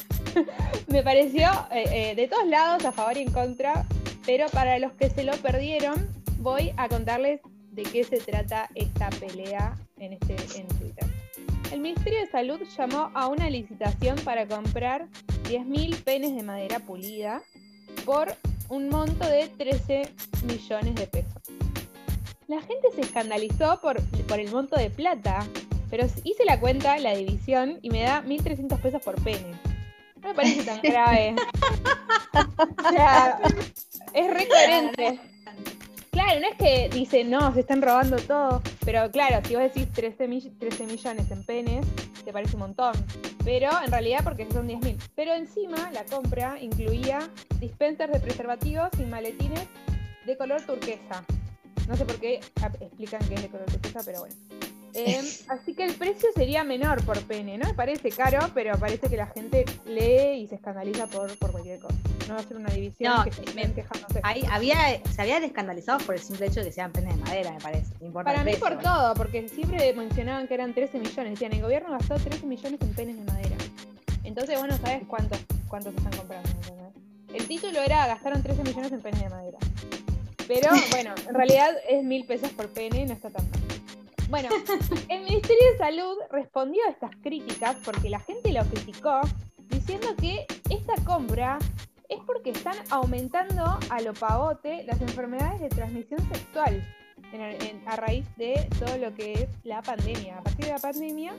[0.89, 3.87] me pareció eh, eh, de todos lados a favor y en contra,
[4.27, 7.41] pero para los que se lo perdieron, voy a contarles
[7.73, 11.05] de qué se trata esta pelea en, este, en Twitter.
[11.73, 15.09] El Ministerio de Salud llamó a una licitación para comprar
[15.49, 17.43] 10.000 penes de madera pulida
[18.05, 18.33] por
[18.69, 20.09] un monto de 13
[20.45, 21.43] millones de pesos.
[22.47, 25.45] La gente se escandalizó por, por el monto de plata,
[25.91, 29.51] pero hice la cuenta, la división, y me da 1.300 pesos por pene.
[30.23, 31.35] No me parece tan grave.
[32.85, 33.41] o sea,
[34.15, 35.36] es re coherente.
[36.17, 38.63] Claro, no es que dice, no, se están robando todo.
[38.87, 41.87] Pero claro, si vos decís 13, mill- 13 millones en penes,
[42.25, 42.95] te parece un montón.
[43.45, 44.97] Pero en realidad porque son 10.000.
[45.15, 47.19] Pero encima la compra incluía
[47.61, 49.69] dispensers de preservativos y maletines
[50.25, 51.23] de color turquesa.
[51.87, 52.41] No sé por qué
[52.81, 54.35] explican que es de color turquesa, pero bueno.
[54.97, 57.67] Eh, así que el precio sería menor por pene, ¿no?
[57.69, 61.79] Me parece caro, pero parece que la gente lee y se escandaliza por, por cualquier
[61.79, 61.95] cosa.
[62.29, 64.21] No va a ser una división No, que se me- quejándose.
[64.23, 64.77] Ahí había,
[65.15, 67.93] se habían escandalizado por el simple hecho de que sean penes de madera, me parece.
[68.01, 71.33] Importa Para mí precio, por todo, porque siempre mencionaban que eran 13 millones.
[71.35, 73.57] Decían, el gobierno gastó 13 millones en penes de madera.
[74.25, 76.49] Entonces, bueno, sabes cuántos, cuántos están comprando.
[76.49, 76.87] ¿entendés?
[77.35, 79.59] El título era gastaron 13 millones en penes de madera.
[80.49, 83.61] Pero bueno, en realidad es mil pesos por pene, no está tan mal.
[84.29, 84.49] Bueno,
[85.09, 89.21] el Ministerio de Salud respondió a estas críticas porque la gente lo criticó
[89.69, 91.59] diciendo que esta compra
[92.09, 96.83] es porque están aumentando a lo pavote las enfermedades de transmisión sexual
[97.33, 100.39] en el- en- a raíz de todo lo que es la pandemia.
[100.39, 101.35] A partir de la pandemia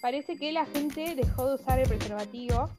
[0.00, 2.70] parece que la gente dejó de usar el preservativo,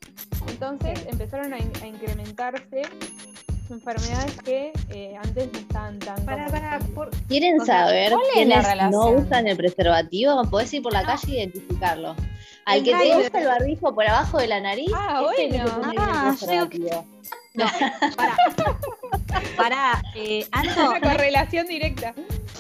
[0.48, 2.84] entonces empezaron a, in- a incrementarse
[3.72, 6.62] enfermedades que eh, antes no estaban tan Para, comunes.
[6.62, 10.44] para, por- ¿Quieren O sea, saber ¿cuál es la quiénes no usan el preservativo?
[10.50, 12.16] Podés ir por la calle e identificarlo.
[12.66, 15.62] Al que te gusta el barbijo por abajo de la nariz, Ah, ese es el
[15.62, 15.94] que bueno.
[15.98, 17.06] Ah, yo-.
[17.56, 17.66] No,
[18.18, 18.36] para.
[19.58, 22.14] Para, eh, Anto, Una correlación directa.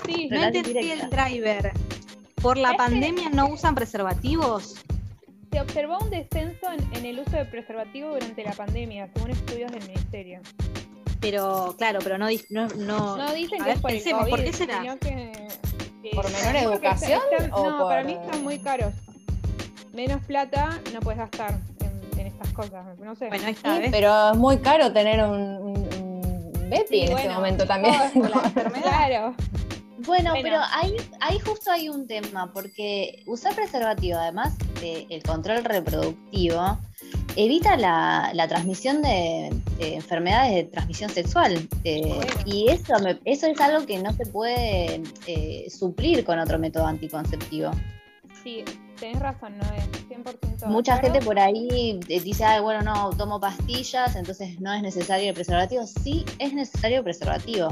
[0.05, 1.03] Sí, no entendí directa.
[1.03, 1.71] el driver.
[2.41, 4.75] ¿Por la Este- pandemia no usan preservativos?
[5.51, 9.71] se observó un descenso en, en el uso de preservativo durante la pandemia, según estudios
[9.71, 10.41] del ministerio.
[11.31, 14.31] Pero, claro, pero no, no, no, No dicen que ver, es por pensemos, el COVID,
[14.31, 14.81] ¿por qué será?
[14.81, 15.31] sino que,
[16.03, 18.93] que- ¿Por menor educación están- o no, para mí están muy caros.
[19.93, 23.27] Menos plata no puedes gastar en, en estas cosas, no sé.
[23.29, 23.91] Bueno, ahí está, Sí, ¿ves?
[23.91, 26.15] pero es muy caro tener un, un, un
[26.89, 27.95] Sí, en este bueno, momento también.
[27.95, 28.81] todo es por la enfermedad.
[28.83, 29.35] Claro.
[30.05, 30.43] Bueno, Bueno.
[30.43, 36.77] pero ahí, ahí justo hay un tema, porque usar preservativo, además del control reproductivo,
[37.35, 41.67] evita la, la transmisión de, de enfermedades de transmisión sexual.
[41.83, 42.25] eh, Bueno.
[42.45, 46.85] Y eso, me- eso es algo que no se puede eh, suplir con otro método
[46.85, 47.71] anticonceptivo.
[48.43, 48.63] Sí,
[48.99, 50.59] tenés razón, no es 100%.
[50.59, 54.83] de Mucha gente por ahí eh, dice, Ay, bueno, no, tomo pastillas, entonces no es
[54.83, 55.83] necesario el preservativo.
[55.87, 57.69] Sí, es necesario el preservativo.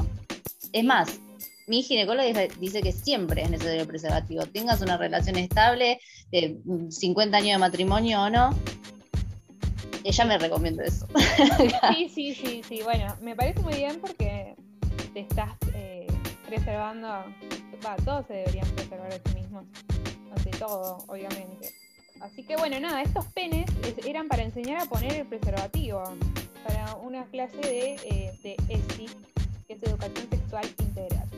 [0.72, 1.20] Es más,
[1.66, 4.44] mi ginecóloga dice, que siempre es necesario el preservativo.
[4.46, 6.00] Tengas una relación estable,
[6.30, 8.54] de mm, 50 años de matrimonio o no,
[10.04, 11.06] ella me recomienda eso.
[11.94, 12.80] Sí, sí, sí, sí.
[12.82, 14.54] Bueno, me parece muy bien porque
[15.12, 16.06] te estás eh,
[16.46, 17.08] preservando,
[17.84, 19.64] va, todos se deberían preservar a sí mismos,
[20.36, 21.70] ante todo, obviamente.
[22.20, 23.66] Así que bueno, nada, estos penes
[24.06, 26.02] eran para enseñar a poner el preservativo,
[26.66, 29.08] para una clase de, eh, de ESI,
[29.66, 31.28] que es Educación Sexual Integral.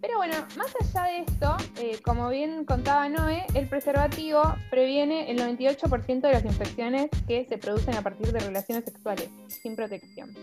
[0.00, 5.38] Pero bueno, más allá de esto, eh, como bien contaba Noé, el preservativo previene el
[5.40, 10.34] 98% de las infecciones que se producen a partir de relaciones sexuales, sin protección.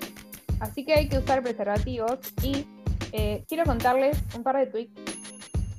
[0.59, 2.65] Así que hay que usar preservativos y
[3.13, 5.01] eh, quiero contarles un par de tweets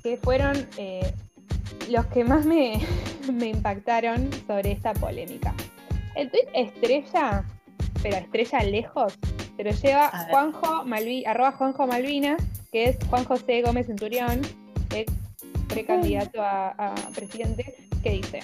[0.02, 1.12] que fueron eh,
[1.90, 2.80] los que más me,
[3.32, 5.54] me impactaron sobre esta polémica.
[6.14, 7.44] El tweet estrella,
[8.02, 9.18] pero estrella lejos,
[9.56, 14.40] se lo lleva Juanjo Malvi, arroba Juanjo Malvinas, que es Juan José Gómez Centurión,
[14.94, 15.12] ex
[15.68, 18.40] precandidato a, presidente, que dice.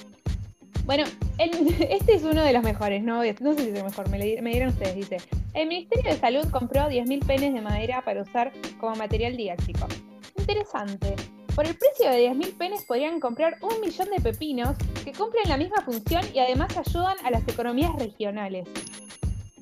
[0.85, 1.05] Bueno,
[1.39, 3.23] este es uno de los mejores, ¿no?
[3.41, 5.19] No sé si es el mejor, me, me dirán ustedes, dice.
[5.55, 9.87] El Ministerio de Salud compró 10.000 penes de madera para usar como material didáctico.
[10.39, 11.15] Interesante.
[11.55, 15.59] Por el precio de 10.000 penes podrían comprar un millón de pepinos que cumplen la
[15.59, 18.67] misma función y además ayudan a las economías regionales.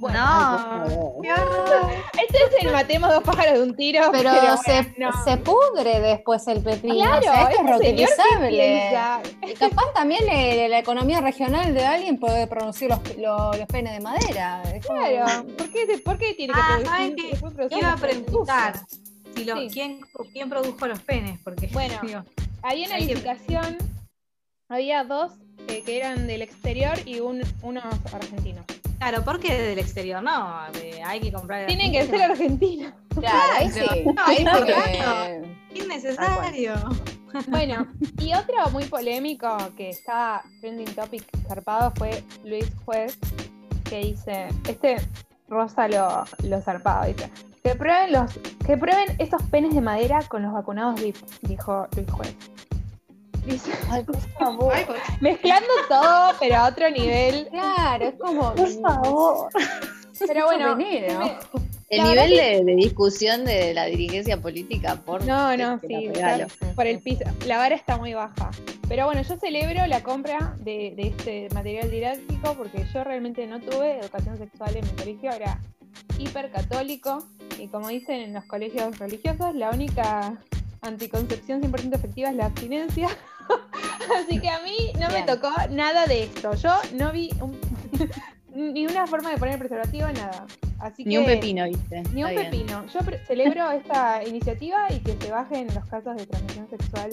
[0.01, 4.11] Bueno, no, Este es el matemos dos pájaros de un tiro.
[4.11, 6.95] Pero, se, pudre después el pepino.
[6.95, 8.93] Claro, o este es reutilizable.
[9.47, 10.25] Y capaz también
[10.71, 14.63] la economía regional de alguien puede producir los, los, penes de madera.
[14.81, 15.47] claro.
[15.59, 16.79] ¿Por, qué, ¿Por, qué, tiene que ah,
[17.55, 17.79] producir?
[17.79, 18.81] Iba a preguntar
[19.35, 20.01] si ¿quién,
[20.33, 21.39] quién, produjo los penes.
[21.45, 22.01] Porque, bueno,
[22.63, 23.77] había una licitación,
[24.67, 25.33] había dos
[25.69, 27.85] eh, que eran del exterior y un, unos
[28.15, 28.65] argentinos.
[29.01, 30.61] Claro, porque del exterior, no,
[31.07, 31.67] hay que comprar.
[31.67, 32.93] Tienen que ser argentinos.
[33.19, 33.81] Claro, ahí sí.
[34.19, 34.45] ahí
[35.73, 36.75] sí Innecesario.
[37.49, 37.87] Bueno,
[38.19, 43.19] y otro muy polémico que está trending topic zarpado fue Luis Juez,
[43.89, 44.97] que dice, este
[45.49, 47.31] rosa lo, lo zarpado, dice,
[47.63, 48.33] que prueben los,
[48.67, 52.37] que prueben estos penes de madera con los vacunados VIP, dijo Luis Juez.
[53.91, 54.75] Ay, por favor.
[55.21, 57.49] Mezclando todo, pero a otro nivel.
[57.49, 58.55] Claro, es como.
[58.55, 59.49] Por favor.
[60.27, 60.77] Pero bueno.
[61.89, 65.25] El nivel de, discusión de la dirigencia política por.
[65.25, 66.13] No, no, sí,
[66.77, 67.25] por el piso.
[67.47, 68.51] La vara está muy baja.
[68.89, 73.61] Pero bueno, yo celebro la compra de, de este material didáctico porque yo realmente no
[73.61, 75.61] tuve educación sexual en mi colegio, era
[76.19, 77.27] hipercatólico.
[77.59, 80.39] Y como dicen en los colegios religiosos, la única
[80.83, 83.09] anticoncepción 100% efectiva es la abstinencia.
[84.17, 86.55] Así que a mí no me tocó nada de esto.
[86.55, 87.31] Yo no vi
[88.55, 90.47] ni una forma de poner preservativo, nada.
[90.79, 92.03] Así ni un pepino, viste.
[92.13, 92.87] Ni un pepino.
[92.87, 97.11] Yo celebro esta iniciativa y que se bajen los casos de transmisión sexual,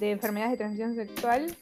[0.00, 1.54] de enfermedades de transmisión sexual.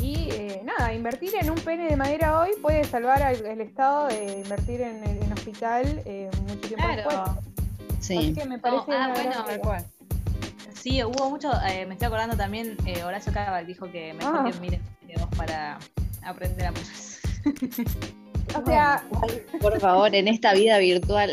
[0.00, 4.08] Y eh, nada, invertir en un pene de madera hoy puede salvar al, el estado
[4.08, 7.16] de invertir en el hospital eh, mucho tiempo después.
[8.00, 8.18] Sí.
[8.18, 9.84] Así que me parece ah, bueno,
[10.84, 14.50] Sí, hubo mucho, eh, me estoy acordando también, eh, Horacio Cabal dijo que mejor ah.
[14.52, 15.78] que mires videos para
[16.22, 16.72] aprender a
[18.54, 19.02] O sea,
[19.62, 21.32] por favor, en esta vida virtual.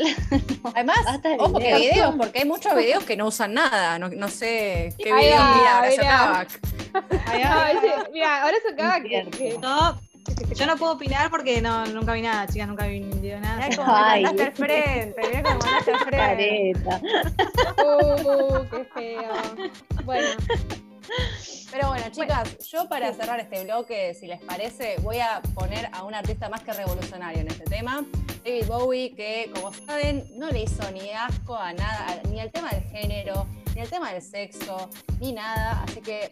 [0.73, 0.99] Además,
[1.37, 3.99] ojo que videos, porque hay muchos videos que no usan nada.
[3.99, 6.47] No, no sé qué videos mira Horacio Cabal.
[8.13, 9.99] Mira, Horacio Cabal que, no,
[10.55, 13.67] yo no puedo opinar porque no, nunca vi nada, chicas, nunca vi nada.
[13.67, 14.23] Mira como Ay.
[14.23, 16.73] mandaste al frente, mira como mandaste al frente.
[17.83, 19.33] Uh, qué feo.
[20.05, 20.27] Bueno.
[21.71, 26.03] Pero bueno, chicas, yo para cerrar este bloque, si les parece, voy a poner a
[26.03, 28.03] un artista más que revolucionario en este tema.
[28.43, 32.69] David Bowie, que como saben, no le hizo ni asco a nada, ni al tema
[32.69, 35.83] del género, ni al tema del sexo, ni nada.
[35.83, 36.31] Así que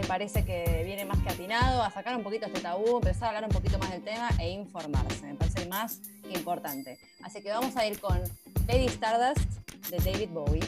[0.00, 3.28] me parece que viene más que atinado a sacar un poquito este tabú, empezar a
[3.28, 5.26] hablar un poquito más del tema e informarse.
[5.26, 6.00] Me parece más
[6.34, 6.98] importante.
[7.22, 8.18] Así que vamos a ir con
[8.66, 9.44] Lady Stardust
[9.90, 10.62] de David Bowie.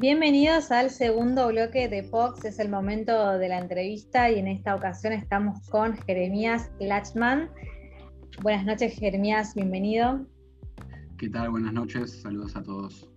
[0.00, 4.76] Bienvenidos al segundo bloque de Pox, es el momento de la entrevista y en esta
[4.76, 7.50] ocasión estamos con Jeremías Lachman.
[8.40, 10.24] Buenas noches Jeremías, bienvenido.
[11.18, 11.50] ¿Qué tal?
[11.50, 13.10] Buenas noches, saludos a todos.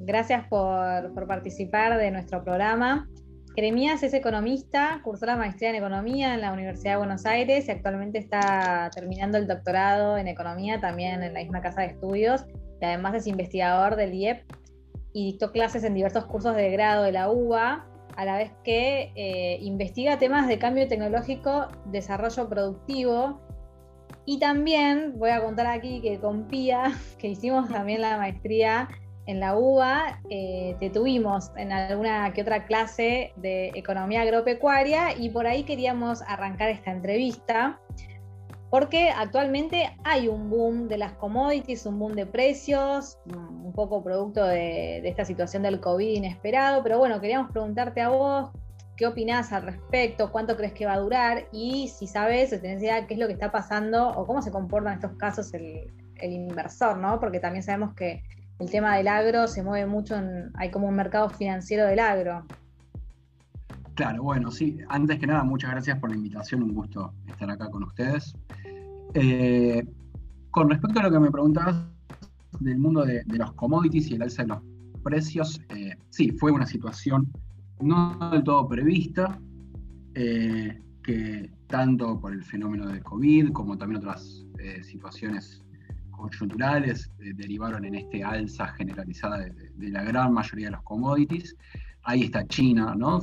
[0.00, 3.08] Gracias por, participar de nuestro programa.
[3.54, 7.70] Jeremías es economista, cursó la maestría en economía en la Universidad de Buenos Aires y
[7.70, 12.44] actualmente está terminando el doctorado en economía también en la misma casa de estudios
[12.80, 14.42] y además es investigador del IEP
[15.12, 19.12] y dictó clases en diversos cursos de grado de la UBA, a la vez que
[19.14, 23.40] eh, investiga temas de cambio tecnológico, desarrollo productivo.
[24.26, 28.88] Y también voy a contar aquí que con Pía, que hicimos también la maestría
[29.26, 35.46] en la UBA eh, tuvimos en alguna que otra clase de economía agropecuaria y por
[35.46, 37.78] ahí queríamos arrancar esta entrevista
[38.70, 44.44] porque actualmente hay un boom de las commodities, un boom de precios, un poco producto
[44.44, 48.50] de, esta situación del COVID inesperado, pero bueno, queríamos preguntarte a vos,
[48.96, 50.30] ¿qué opinás al respecto?
[50.30, 51.48] ¿Cuánto crees que va a durar?
[51.52, 54.52] Y si sabes, o tenés idea qué es lo que está pasando o cómo se
[54.52, 57.18] comporta en estos casos el, inversor, ¿no?
[57.18, 58.22] Porque también sabemos que
[58.60, 60.14] el tema del agro se mueve mucho,
[60.54, 62.44] hay como un mercado financiero del agro.
[63.94, 67.68] Claro, bueno, sí, antes que nada, muchas gracias por la invitación, un gusto estar acá
[67.70, 68.34] con ustedes.
[69.14, 69.84] Eh,
[70.50, 71.84] con respecto a lo que me preguntabas
[72.60, 74.62] del mundo de, los commodities y el alza de los
[75.02, 77.30] precios, eh, sí, fue una situación
[77.80, 79.40] no del todo prevista,
[80.14, 84.44] eh, que tanto por el fenómeno de COVID como también otras
[84.82, 85.62] situaciones
[86.10, 91.56] coyunturales derivaron en este alza generalizada de, la gran mayoría de los commodities.
[92.02, 93.22] Ahí está China, ¿no?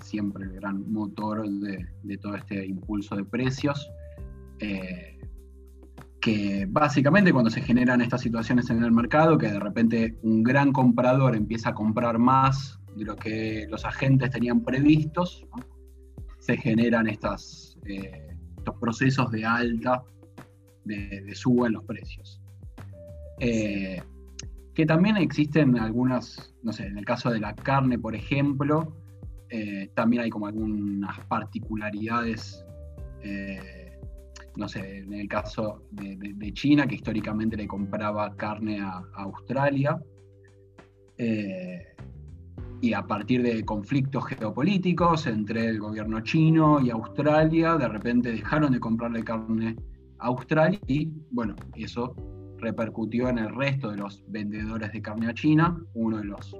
[0.00, 3.86] siempre el gran motor de, todo este impulso de precios
[6.20, 10.72] que básicamente cuando se generan estas situaciones en el mercado, que de repente un gran
[10.72, 15.46] comprador empieza a comprar más de lo que los agentes tenían previstos,
[16.40, 20.02] se generan estas, eh, estos procesos de alta,
[20.84, 22.40] de, suba en los precios.
[23.38, 24.02] Eh,
[24.74, 28.96] que también existen algunas, no sé, en el caso de la carne, por ejemplo,
[29.50, 32.64] eh, también hay como algunas particularidades
[34.58, 40.02] no sé, en el caso de, China, que históricamente le compraba carne a, Australia,
[41.16, 41.86] eh,
[42.80, 48.72] y a partir de conflictos geopolíticos entre el gobierno chino y Australia, de repente dejaron
[48.72, 49.76] de comprarle carne
[50.18, 52.14] a Australia y bueno, eso
[52.58, 56.56] repercutió en el resto de los vendedores de carne a China, uno de los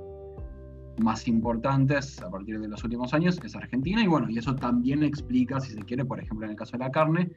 [0.98, 5.02] más importantes a partir de los últimos años es Argentina y bueno, y eso también
[5.02, 7.30] explica, si se quiere, por ejemplo en el caso de la carne,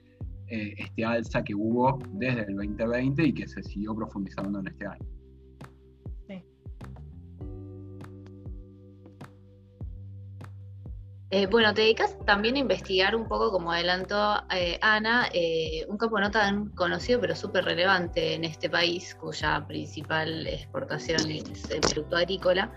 [0.51, 4.85] eh, este alza que hubo desde el 2020 y que se siguió profundizando en este
[4.85, 5.05] año.
[11.33, 15.29] Eh, bueno, te dedicas también a investigar un poco, como adelantó eh, Ana,
[15.87, 21.71] un campo no tan conocido pero súper relevante en este país, cuya principal exportación es
[21.71, 22.73] el producto agrícola.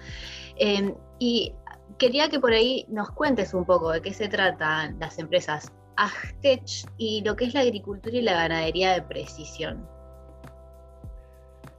[1.18, 1.52] y
[1.98, 6.88] quería que por ahí nos cuentes un poco de qué se tratan las empresas Agtech
[6.98, 9.87] y lo que es la agricultura y la ganadería de precisión.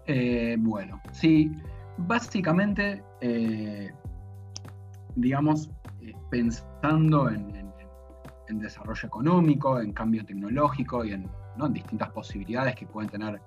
[0.08, 1.52] Eh, bueno, sí,
[1.98, 3.92] básicamente, eh,
[5.16, 5.70] digamos,
[6.02, 7.56] eh, pensando en,
[8.48, 11.30] desarrollo económico, en cambio tecnológico y en,
[11.72, 13.42] distintas posibilidades que pueden tener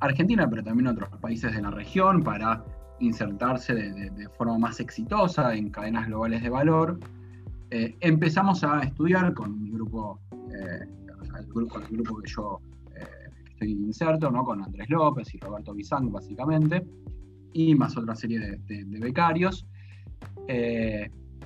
[0.00, 2.64] Argentina, pero también otros países de la región para
[3.00, 6.98] insertarse de forma más exitosa en cadenas globales de valor,
[7.74, 10.86] eh, empezamos a estudiar con mi grupo, eh,
[11.38, 12.60] el grupo, que yo
[12.94, 14.44] eh, estoy inserto, ¿no?
[14.44, 16.84] con Andrés López y Roberto Bizang, básicamente,
[17.54, 19.66] y más otra serie de, becarios.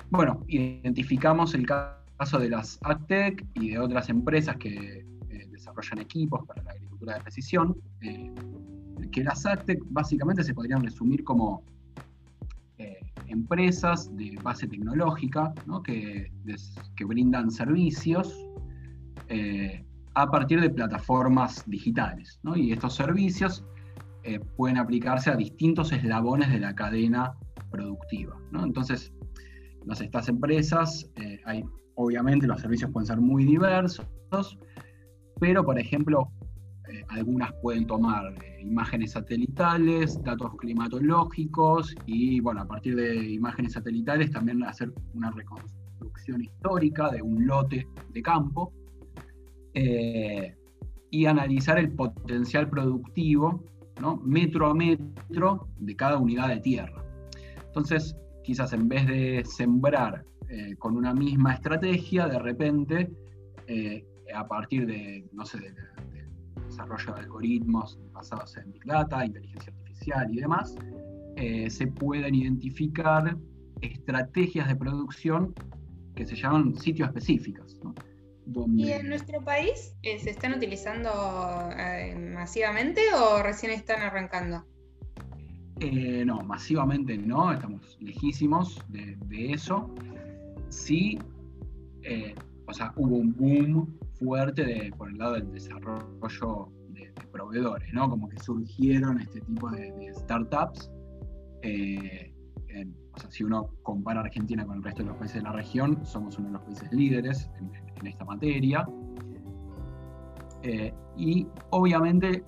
[0.09, 5.05] bueno, identificamos el caso de las AgTech y de otras empresas que
[5.49, 11.63] desarrollan equipos para la agricultura de precisión, que las AgTech básicamente se podrían resumir como
[13.27, 16.31] empresas de base tecnológica que,
[17.05, 18.47] brindan servicios
[19.29, 22.39] eh, a partir de plataformas digitales.
[22.55, 23.65] Y estos servicios
[24.23, 27.33] eh, pueden aplicarse a distintos eslabones de la cadena
[27.69, 28.35] productiva.
[28.53, 29.13] Entonces,
[29.85, 31.63] las, estas empresas, eh, hay,
[31.95, 34.05] obviamente los servicios pueden ser muy diversos,
[35.39, 36.31] pero por ejemplo,
[36.89, 43.73] eh, algunas pueden tomar eh, imágenes satelitales, datos climatológicos y, bueno, a partir de imágenes
[43.73, 48.71] satelitales también hacer una reconstrucción histórica de un lote de campo
[49.73, 50.55] eh,
[51.11, 53.63] y analizar el potencial productivo,
[53.99, 54.17] ¿no?
[54.17, 57.03] metro a metro de cada unidad de tierra.
[57.65, 60.23] Entonces, quizás en vez de sembrar
[60.79, 63.11] con una misma estrategia, de repente,
[64.33, 65.73] a partir de, no sé, de,
[66.77, 70.75] desarrollo de algoritmos basados en Big Data, inteligencia artificial y demás,
[71.35, 73.35] eh, se pueden identificar
[73.81, 75.53] estrategias de producción
[76.15, 77.79] que se llaman sitios específicos.
[78.75, 81.09] ¿Y en nuestro país eh, se están utilizando
[81.77, 84.65] eh, masivamente o recién están arrancando?
[86.25, 89.93] no, masivamente no, estamos lejísimos de, de eso.
[90.69, 91.19] Sí,
[92.65, 98.09] o sea, hubo un boom fuerte de, por el lado del desarrollo de, proveedores, ¿no?
[98.09, 100.89] Como que surgieron este tipo de, startups
[101.61, 102.33] Eh,
[103.17, 106.05] o sea, si uno compara Argentina con el resto de los países de la región,
[106.05, 108.87] somos uno de los países líderes en, esta materia.
[110.61, 112.43] Eh, y obviamente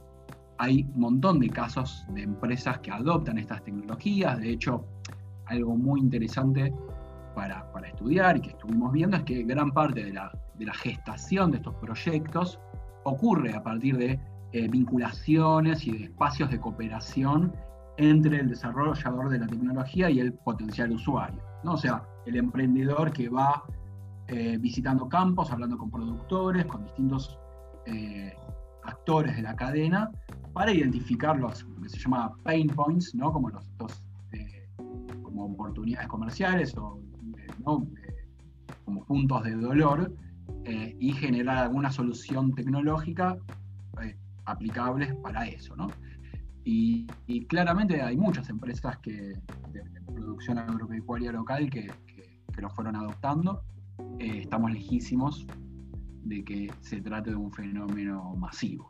[0.60, 4.40] hay un montón de casos de empresas que adoptan estas tecnologías.
[4.40, 4.86] De hecho,
[5.46, 6.72] algo muy interesante
[7.40, 10.32] para, estudiar y que estuvimos viendo es que gran parte de la,
[10.74, 12.60] gestación de estos proyectos
[13.06, 14.20] ocurre a partir de
[14.52, 17.54] eh, vinculaciones y de espacios de cooperación
[17.98, 21.42] entre el desarrollador de la tecnología y el potencial usuario.
[21.64, 21.74] ¿no?
[21.74, 23.64] O sea, el emprendedor que va
[24.28, 27.40] eh, visitando campos, hablando con productores, con distintos
[27.86, 28.36] eh,
[28.84, 30.12] actores de la cadena,
[30.54, 33.32] para identificar los lo que se llama pain points, ¿no?
[33.32, 33.64] como los
[34.34, 34.68] eh,
[35.24, 37.00] como oportunidades comerciales o
[37.64, 40.14] como puntos de dolor
[41.00, 43.38] y generar alguna solución tecnológica
[44.50, 45.76] aplicables para eso.
[46.64, 47.08] Y,
[47.48, 49.34] claramente hay muchas empresas que,
[49.72, 49.84] de,
[50.14, 51.92] producción agropecuaria local que,
[52.58, 53.64] lo fueron adoptando.
[54.20, 55.48] Eh, estamos lejísimos
[56.26, 58.89] de que se trate de un fenómeno masivo.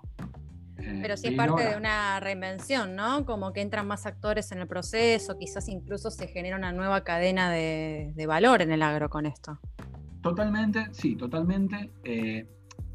[0.81, 3.25] Eh, pero sí es parte de una reinvención, ¿no?
[3.25, 7.51] Como que entran más actores en el proceso, quizás incluso se genera una nueva cadena
[7.51, 9.59] de, valor en el agro con esto.
[10.21, 11.91] Totalmente, sí, totalmente.
[12.03, 12.47] Eh,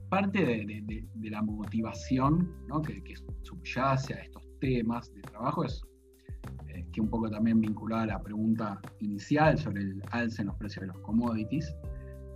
[0.09, 2.81] parte de, la motivación ¿no?
[2.81, 5.83] que, que, subyace a estos temas de trabajo es
[6.69, 10.57] eh, que un poco también vinculada a la pregunta inicial sobre el alce en los
[10.57, 11.75] precios de los commodities,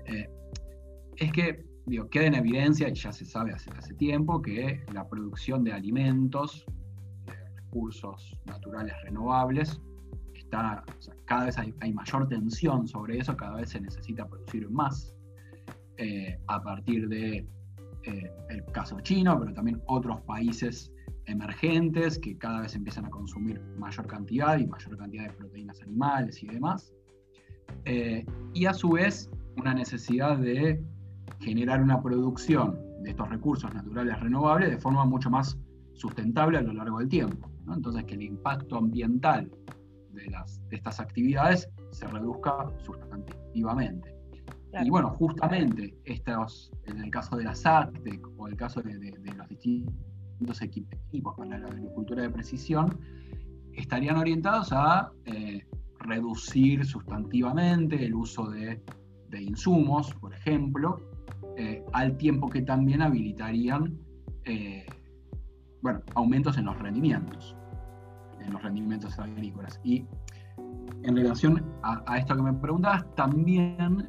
[0.07, 0.29] eh,
[1.17, 5.09] es que digo, queda en evidencia, y ya se sabe hace, hace tiempo, que la
[5.09, 6.65] producción de alimentos,
[7.27, 9.81] de recursos naturales renovables,
[10.35, 10.85] está,
[11.25, 15.15] cada vez hay, mayor tensión sobre eso, cada vez se necesita producir más
[15.97, 17.47] eh, a partir de
[18.49, 20.91] el caso chino, pero también otros países
[21.29, 26.43] emergentes que cada vez empiezan a consumir mayor cantidad y mayor cantidad de proteínas animales
[26.43, 26.93] y demás.
[27.85, 28.25] Eh,
[28.55, 30.83] y a su vez una necesidad de
[31.41, 35.59] generar una producción de estos recursos naturales renovables de forma mucho más
[35.93, 37.51] sustentable a lo largo del tiempo.
[37.73, 39.51] Entonces que el impacto ambiental
[40.13, 44.15] de, las, de estas actividades se reduzca sustantivamente.
[44.85, 49.35] Y bueno, justamente estos, en el caso de la SACTEC o el caso de, de
[49.35, 52.99] los distintos equipos para la agricultura de precisión
[53.73, 55.67] estarían orientados a eh,
[56.01, 58.83] reducir sustantivamente el uso de,
[59.41, 61.01] insumos, por ejemplo,
[61.59, 63.99] eh, al tiempo que también habilitarían
[64.45, 64.87] eh,
[65.83, 67.57] bueno, aumentos en los rendimientos,
[68.41, 69.81] en los rendimientos agrícolas.
[69.85, 70.07] Y
[71.03, 74.09] en relación a, esto que me preguntabas, también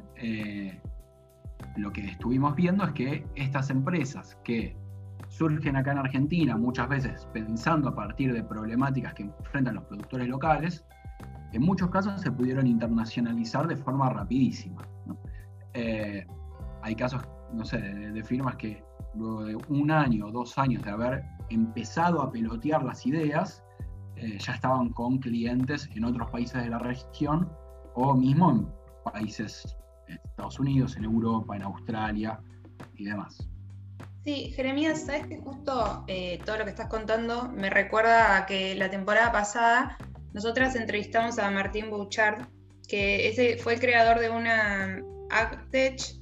[1.76, 4.76] lo que estuvimos viendo es que estas empresas que
[5.28, 10.28] surgen acá en Argentina muchas veces pensando a partir de problemáticas que enfrentan los productores
[10.28, 10.84] locales,
[11.52, 14.82] en muchos casos se pudieron internacionalizar de forma rapidísima.
[15.74, 16.26] Eh,
[16.82, 17.22] hay casos,
[17.52, 18.82] no sé, de, firmas que
[19.14, 23.64] luego de un año o dos años de haber empezado a pelotear las ideas,
[24.16, 27.50] eh, ya estaban con clientes en otros países de la región
[27.94, 28.68] o mismo en
[29.12, 29.76] países,
[30.06, 32.40] Estados Unidos, en Europa, en Australia
[32.96, 33.48] y demás.
[34.24, 38.74] Sí, Jeremías, sabes que justo eh, todo lo que estás contando me recuerda a que
[38.74, 39.96] la temporada pasada
[40.34, 42.46] nosotras entrevistamos a Martín Bouchard,
[42.86, 46.19] que ese fue el creador de una AgTech,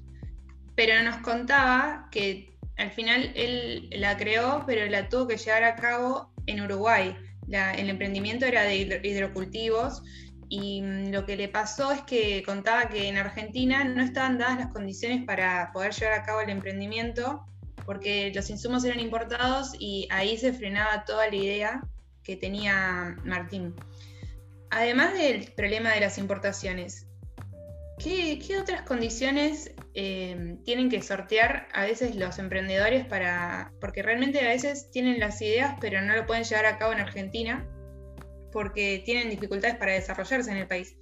[0.78, 5.74] pero nos contaba que al final él la creó, pero la tuvo que llevar a
[5.74, 7.16] cabo en Uruguay.
[7.48, 10.04] el emprendimiento era de hidrocultivos
[10.48, 14.56] y mm, lo que le pasó es que contaba que en Argentina no estaban dadas
[14.56, 17.44] las condiciones para poder llevar a cabo el emprendimiento
[17.84, 21.80] porque los insumos eran importados y ahí se frenaba toda la idea
[22.22, 23.74] que tenía Martín.
[24.70, 27.08] Además del problema de las importaciones,
[27.98, 34.46] ¿qué, otras condiciones eh, tienen que sortear a veces los emprendedores para, porque realmente a
[34.46, 37.66] veces tienen las ideas pero no lo pueden llevar a cabo en Argentina
[38.52, 40.96] porque tienen dificultades para desarrollarse en el país?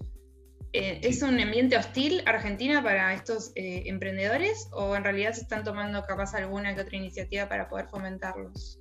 [0.72, 5.62] Eh, ¿Es un ambiente hostil Argentina para estos eh, emprendedores o en realidad se están
[5.62, 8.80] tomando capaz alguna que otra iniciativa para poder fomentarlos?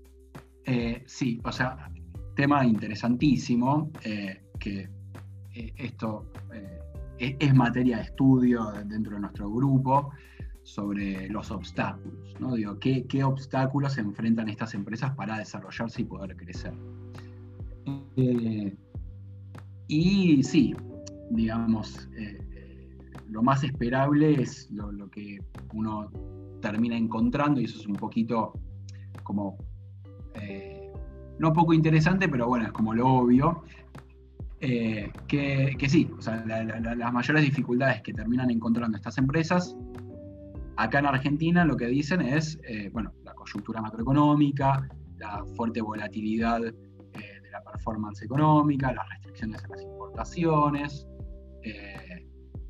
[0.64, 1.90] Eh, sí, o sea,
[2.38, 3.92] tema interesantísimo,
[4.62, 4.88] que
[5.54, 6.32] esto
[7.20, 10.12] es, materia de estudio dentro de nuestro grupo
[10.64, 12.56] sobre los obstáculos, ¿no?
[12.56, 16.74] Digo, ¿qué, ¿qué, obstáculos enfrentan estas empresas para desarrollarse y poder crecer?
[19.88, 20.74] y sí,
[21.30, 22.46] digamos, eh,
[23.30, 25.40] lo más esperable es lo, que
[25.74, 26.10] uno
[26.62, 28.54] termina encontrando y eso es un poquito
[29.24, 29.58] como,
[30.36, 30.92] eh,
[31.40, 33.64] no poco interesante, pero bueno, es como lo obvio,
[34.62, 39.76] Eh, que, sí, o sea, las mayores dificultades que terminan encontrando estas empresas,
[40.78, 44.88] acá en Argentina lo que dicen es, eh, bueno, la coyuntura macroeconómica,
[45.18, 46.74] la fuerte volatilidad eh,
[47.14, 51.08] de la performance económica, las restricciones a las importaciones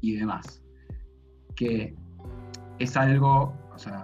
[0.02, 0.64] y demás.
[1.56, 1.94] Que
[2.80, 4.04] es algo, o sea,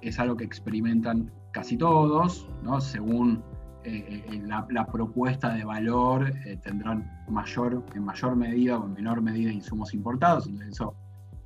[0.00, 2.80] es algo que experimentan casi todos, ¿no?
[2.80, 3.42] Según
[3.88, 9.22] eh, eh, la, propuesta de valor eh, tendrán mayor, en mayor medida o en menor
[9.22, 10.94] medida insumos importados, entonces eso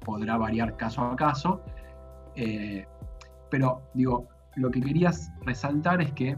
[0.04, 1.62] podrá variar caso a caso.
[3.50, 6.36] pero digo, lo que querías resaltar es que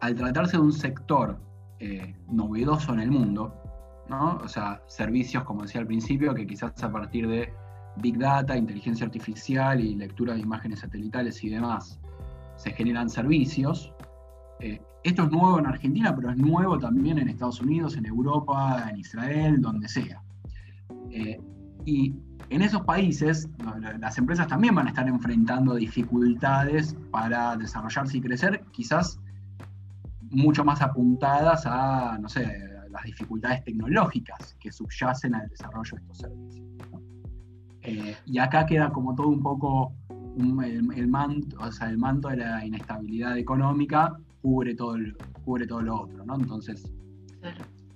[0.00, 1.38] al tratarse de un sector
[2.28, 3.54] novedoso en el mundo,
[4.08, 4.38] ¿no?
[4.42, 7.52] o sea, servicios, como decía al principio, que quizás a partir de
[7.96, 12.00] Big Data, inteligencia artificial y lectura de imágenes satelitales y demás,
[12.56, 13.92] se generan servicios,
[14.60, 18.86] eh, esto es nuevo en Argentina, pero es nuevo también en Estados Unidos, en Europa,
[18.90, 20.22] en Israel, donde sea.
[21.10, 21.40] Eh,
[21.86, 22.14] y
[22.50, 23.48] en esos países
[23.98, 29.18] las empresas también van a estar enfrentando dificultades para desarrollarse y crecer, quizás
[30.30, 32.58] mucho más apuntadas a, no sé,
[32.90, 36.66] las dificultades tecnológicas que subyacen al desarrollo de estos servicios.
[37.82, 39.94] Eh, y acá queda como todo un poco
[40.38, 44.96] el, manto, o sea, el manto de la inestabilidad económica cubre todo,
[45.44, 46.36] cubre todo lo otro, ¿no?
[46.36, 46.84] Entonces...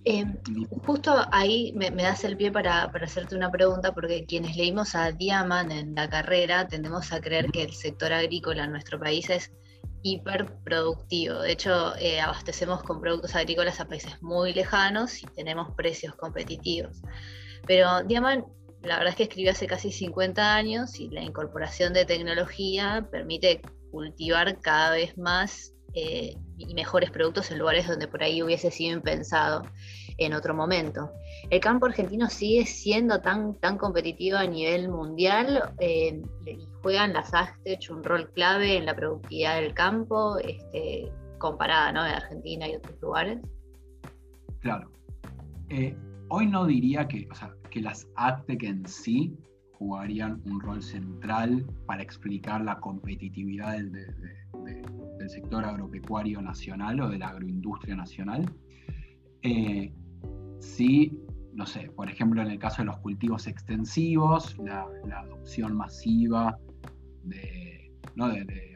[0.07, 0.37] Em,
[0.85, 5.73] justo ahí me, das el pie para, hacerte una pregunta, porque quienes leímos a Diaman
[5.73, 9.51] en la carrera tendemos a creer que el sector agrícola en nuestro país es
[10.03, 11.39] hiperproductivo.
[11.41, 17.01] De hecho, eh, abastecemos con productos agrícolas a países muy lejanos y tenemos precios competitivos.
[17.67, 18.45] Pero Diaman,
[18.83, 23.63] la verdad es que escribió hace casi 50 años y la incorporación de tecnología permite
[23.91, 28.97] cultivar cada vez más eh, y mejores productos en lugares donde por ahí hubiese sido
[28.97, 29.63] impensado
[30.19, 31.11] en otro momento.
[31.51, 35.73] ¿El campo argentino sigue siendo tan, tan competitivo a nivel mundial?
[35.81, 36.23] Eh,
[36.83, 42.05] ¿Juegan las Astech un rol clave en la productividad del campo este, comparada ¿no?
[42.05, 43.41] de Argentina y otros lugares?
[44.61, 44.91] Claro.
[45.71, 45.97] Eh,
[46.29, 47.29] hoy no diría que,
[47.71, 49.37] que las Astec en sí
[49.79, 54.83] jugarían un rol central para explicar la competitividad del,
[55.25, 58.45] del sector agropecuario nacional o de la agroindustria nacional.
[59.43, 59.93] Eh,
[61.55, 66.59] no sé, por ejemplo, en el caso de los cultivos extensivos, la, adopción masiva
[67.23, 67.93] de,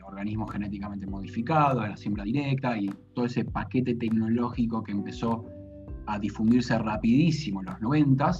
[0.06, 5.44] organismos genéticamente modificados, de la siembra directa y todo ese paquete tecnológico que empezó
[6.06, 8.30] a difundirse rapidísimo en los 90,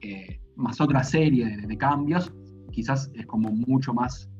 [0.00, 2.32] eh, más otra serie de, cambios,
[2.70, 4.30] quizás es como mucho más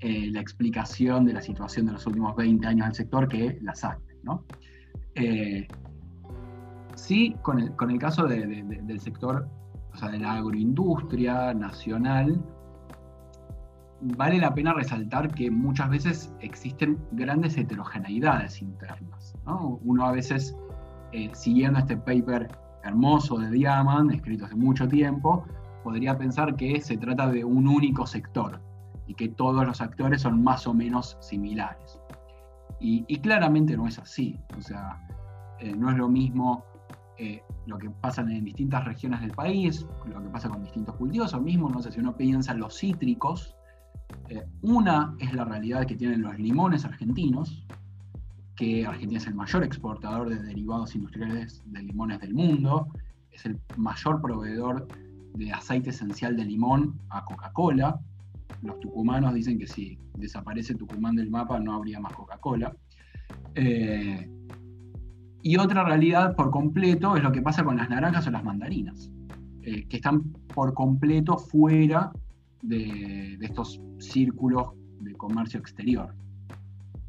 [0.00, 3.84] eh, la explicación de la situación de los últimos 20 años del sector que las
[3.84, 4.16] actas.
[4.22, 4.44] ¿no?
[5.14, 5.66] Eh,
[6.94, 9.48] sí, con el, con el caso del sector,
[9.92, 12.42] o sea, de la agroindustria nacional,
[14.00, 19.34] vale la pena resaltar que muchas veces existen grandes heterogeneidades internas.
[19.46, 19.80] ¿no?
[19.84, 20.56] Uno a veces,
[21.12, 22.48] eh, siguiendo este paper
[22.84, 25.44] hermoso de Diamond, escrito hace mucho tiempo,
[25.84, 28.60] podría pensar que se trata de un único sector,
[29.10, 31.98] y que todos los actores son más o menos similares.
[32.78, 35.04] Y, claramente no es así, o sea,
[35.58, 36.64] eh, no es lo mismo
[37.18, 41.34] eh, lo que pasa en distintas regiones del país, lo que pasa con distintos cultivos,
[41.34, 43.56] o mismo, no sé, si uno piensa en los cítricos,
[44.28, 47.66] eh, una es la realidad que tienen los limones argentinos,
[48.54, 52.86] que Argentina es el mayor exportador de derivados industriales de limones del mundo,
[53.32, 54.86] es el mayor proveedor
[55.34, 58.00] de aceite esencial de limón a Coca-Cola,
[58.62, 62.74] los tucumanos dicen que si desaparece Tucumán del mapa no habría más Coca-Cola.
[63.54, 64.28] Eh,
[65.42, 69.10] y otra realidad por completo es lo que pasa con las naranjas o las mandarinas,
[69.62, 72.12] eh, que están por completo fuera
[72.62, 76.14] de, estos círculos de comercio exterior.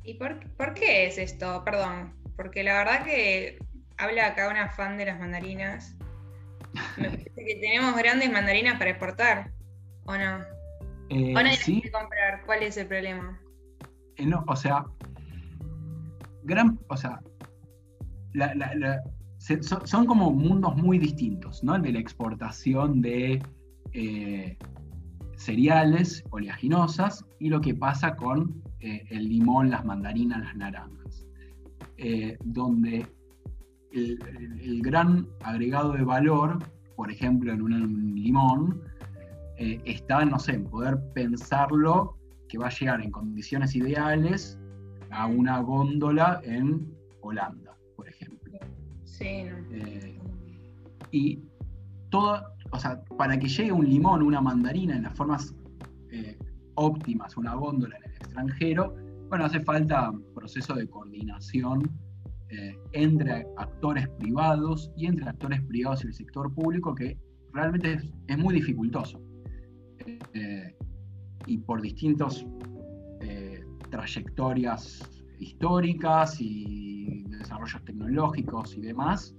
[0.03, 1.63] ¿Y por, por, qué es esto?
[1.65, 3.59] Perdón, porque la verdad que
[3.97, 5.95] habla acá una fan de las mandarinas.
[6.97, 9.51] Me parece que tenemos grandes mandarinas para exportar,
[10.05, 10.39] ¿o no?
[11.13, 11.33] Eh,
[11.83, 13.37] que comprar, ¿cuál es el problema?
[14.15, 14.85] Eh, no, o sea,
[16.43, 17.19] gran, o sea,
[19.83, 21.75] son, como mundos muy distintos, ¿no?
[21.75, 23.43] El de la exportación de
[23.91, 24.57] eh,
[25.35, 31.27] cereales oleaginosas y lo que pasa con eh, el limón, las mandarinas, las naranjas,
[32.45, 33.05] donde
[33.91, 36.57] el, gran agregado de valor,
[36.95, 38.81] por ejemplo, en un limón,
[39.61, 42.17] eh, está, no sé, en poder pensarlo
[42.49, 44.59] que va a llegar en condiciones ideales
[45.11, 46.91] a una góndola en
[47.21, 48.57] Holanda, por ejemplo.
[49.03, 50.19] Sí, eh,
[51.11, 51.39] y
[52.09, 52.41] todo,
[52.71, 55.53] o sea, para que llegue un limón, una mandarina en las formas
[56.09, 56.37] eh,
[56.75, 58.95] óptimas, una góndola en el extranjero,
[59.29, 61.89] bueno, hace falta un proceso de coordinación
[62.49, 67.17] eh, entre actores privados y entre actores privados y el sector público que
[67.53, 69.21] realmente es, muy dificultoso.
[70.33, 70.75] Eh,
[71.45, 72.45] y por distintas
[73.89, 75.01] trayectorias
[75.39, 79.35] históricas y desarrollos tecnológicos y demás,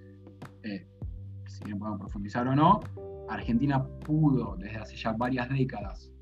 [0.62, 2.80] si bien podemos profundizar o no,
[3.28, 6.12] Argentina pudo desde hace ya varias décadas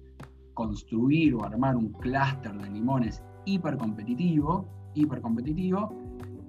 [0.55, 5.93] construir o armar un clúster de limones hipercompetitivo, hipercompetitivo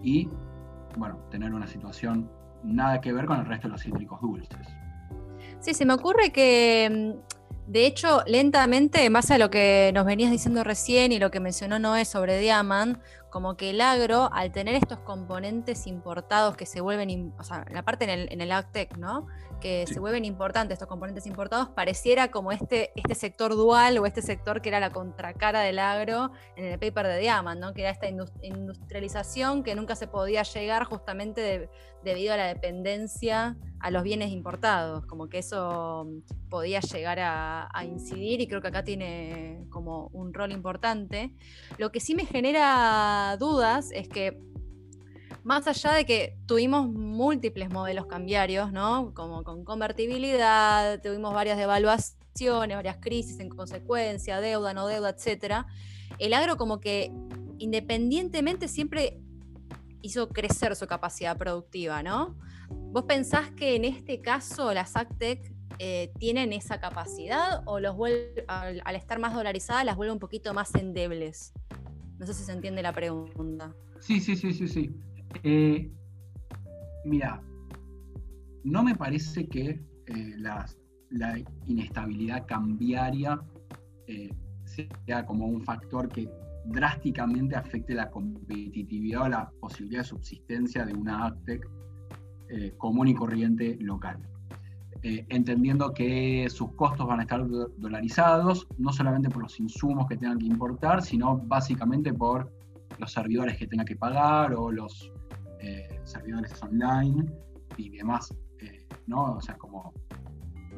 [0.04, 0.28] y
[0.98, 2.30] bueno, tener una situación
[2.64, 4.68] nada que ver con el resto de los cítricos dulces.
[5.60, 10.06] Sí, se me ocurre que mm, de hecho, lentamente, en base a lo que nos
[10.06, 12.98] venías diciendo recién y lo que mencionó Noé sobre Diamond,
[13.32, 17.84] como que el agro, al tener estos componentes importados que se vuelven, o sea, la
[17.84, 19.26] parte en el, en el AgTech, ¿no?
[19.62, 24.22] Que se vuelven importantes, estos componentes importados, pareciera como este, este sector dual o este
[24.22, 27.74] sector que era la contracara del agro en el paper de Diamond, ¿no?
[27.74, 31.70] Que era esta industrialización que nunca se podía llegar justamente
[32.04, 37.70] debido a la dependencia a los bienes importados, como que eso mm, podía llegar a,
[37.74, 41.36] a incidir y creo que acá tiene como un rol importante.
[41.78, 44.40] Lo que sí me genera dudas es que
[45.44, 49.14] más allá de que tuvimos múltiples modelos cambiarios, ¿no?
[49.14, 55.66] Como con convertibilidad, tuvimos varias devaluaciones, varias crisis en consecuencia, deuda, no deuda, etcétera,
[56.20, 57.12] el agro como que
[57.58, 59.20] independientemente siempre
[60.02, 62.36] hizo crecer su capacidad productiva, ¿no?
[62.70, 67.96] ¿Vos pensás que en este caso las ACTEC eh, tienen esa capacidad o los
[68.48, 71.54] al, al, estar más dolarizadas las vuelve un poquito más endebles?
[72.22, 73.76] No sé si se entiende la pregunta.
[74.00, 74.96] Sí, sí, sí, sí, sí.
[75.42, 75.92] Eh,
[77.04, 77.42] mira,
[78.64, 80.68] no me parece que eh, la,
[81.66, 83.42] inestabilidad cambiaria
[84.06, 84.30] eh,
[84.66, 86.30] sea como un factor que
[86.66, 91.68] drásticamente afecte la competitividad o la posibilidad de subsistencia de una ACTEC
[92.78, 94.20] común y corriente local.
[95.04, 97.44] Eh, entendiendo que sus costos van a estar
[97.78, 102.54] dolarizados, no solamente por los insumos que tengan que importar, sino básicamente por
[103.00, 105.12] los servidores que tengan que pagar o los
[105.60, 107.26] eh, servidores online
[107.78, 109.38] y demás, eh, ¿no?
[109.38, 109.92] O sea, como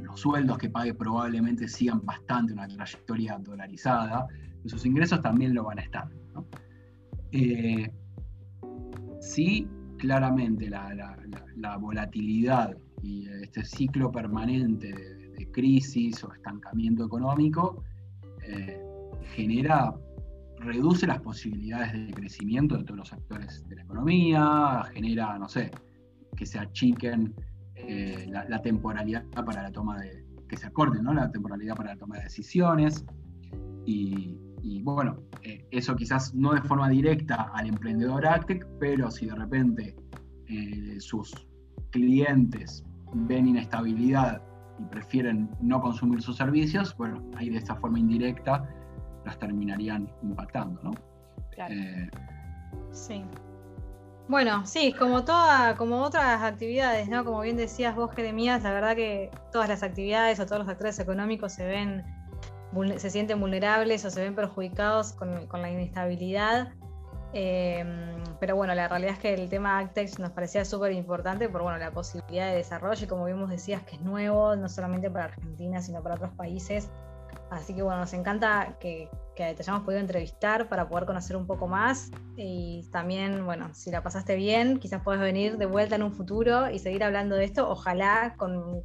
[0.02, 4.26] los sueldos que pague probablemente sigan bastante una trayectoria dolarizada,
[4.66, 6.46] sus ingresos también lo van a estar, ¿no?
[9.20, 9.68] sí,
[9.98, 17.84] claramente la volatilidad y este ciclo permanente de, crisis o estancamiento económico
[18.48, 18.82] eh,
[19.36, 19.94] genera,
[20.58, 25.70] reduce las posibilidades de crecimiento de todos los actores de la economía, genera, no sé,
[26.36, 27.36] que se achiquen
[27.76, 31.14] eh, la, temporalidad para la toma de, que se acorte, ¿no?
[31.14, 33.06] La temporalidad para la toma de decisiones.
[33.86, 34.40] Y,
[34.82, 39.96] bueno, eh, eso quizás no de forma directa al emprendedor Actec, pero si de repente
[41.00, 41.34] sus
[41.92, 42.84] clientes
[43.14, 44.42] ven inestabilidad
[44.80, 48.68] y prefieren no consumir sus servicios, bueno, ahí de esta forma indirecta
[49.26, 50.92] las terminarían impactando, ¿no?
[51.52, 51.74] Claro.
[51.74, 52.10] Eh,
[52.92, 53.24] sí.
[54.28, 57.26] Bueno, sí, como toda, como otras actividades, ¿no?
[57.26, 60.98] Como bien decías vos, Jeremías, la verdad que todas las actividades o todos los actores
[61.00, 62.04] económicos se ven,
[62.98, 66.74] se sienten vulnerables o se ven perjudicados con, con la inestabilidad
[67.34, 71.64] Em, pero bueno, la realidad es que el tema Actex nos parecía súper importante por
[71.64, 75.26] bueno, la posibilidad de desarrollo y como vimos decías que es nuevo, no solamente para
[75.26, 76.90] Argentina, sino para otros países.
[77.50, 81.68] Así que bueno, nos encanta que, te hayamos podido entrevistar para poder conocer un poco
[81.68, 86.12] más y también, bueno, si la pasaste bien, quizás puedes venir de vuelta en un
[86.12, 88.84] futuro y seguir hablando de esto, ojalá con,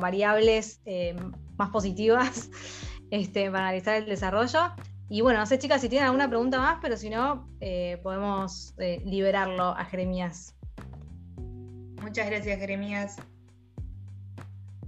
[0.00, 1.16] variables eh,
[1.56, 2.48] más positivas
[3.10, 4.72] este, para analizar el desarrollo.
[5.08, 8.74] Y bueno, no sé, chicas, si tienen alguna pregunta más, pero si no, eh, podemos
[8.78, 10.54] eh, liberarlo a Jeremías.
[12.02, 13.16] Muchas gracias, Jeremías.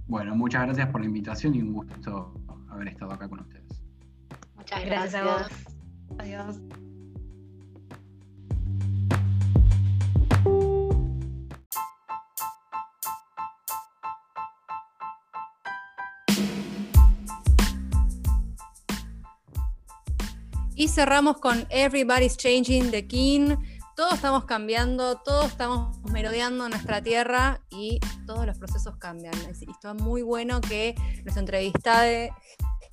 [0.07, 2.33] Bueno, muchas gracias por la invitación y un gusto
[2.69, 3.81] haber estado acá con ustedes.
[4.55, 6.19] Muchas gracias, gracias a vos.
[6.19, 6.90] Adiós.
[20.91, 23.55] Cerramos con Everybody's Changing the King.
[23.95, 29.33] Todos estamos cambiando, todos estamos merodeando nuestra tierra y todos los procesos cambian.
[29.61, 32.31] Y está muy bueno que nuestra entrevista de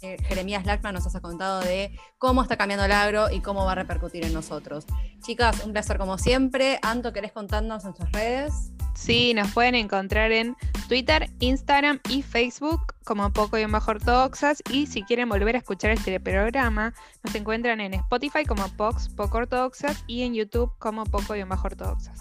[0.01, 3.73] eh, Jeremías Lackman nos haya contado de cómo está cambiando el agro y cómo va
[3.73, 4.85] a repercutir en nosotros.
[5.21, 6.79] Chicas, un placer como siempre.
[6.83, 8.71] Anto, ¿querés contarnos en tus redes?
[8.99, 10.57] Sí, nos pueden encontrar en
[10.89, 14.61] Twitter, Instagram y Facebook como Poco y Bajo Ortodoxas.
[14.73, 16.93] Y si quieren volver a escuchar este programa,
[17.23, 21.69] nos encuentran en Spotify como Pox Poco Ortodoxas y en YouTube como Poco y Bajo
[21.69, 22.19] Ortodoxas.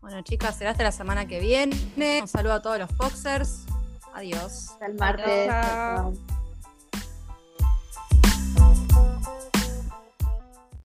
[0.00, 1.76] Bueno, chicas, será hasta la semana que viene.
[2.22, 3.66] Un saludo a todos los Foxers.
[4.14, 4.70] Adiós.
[4.70, 5.46] Hasta el martes.
[5.46, 6.39] Chao.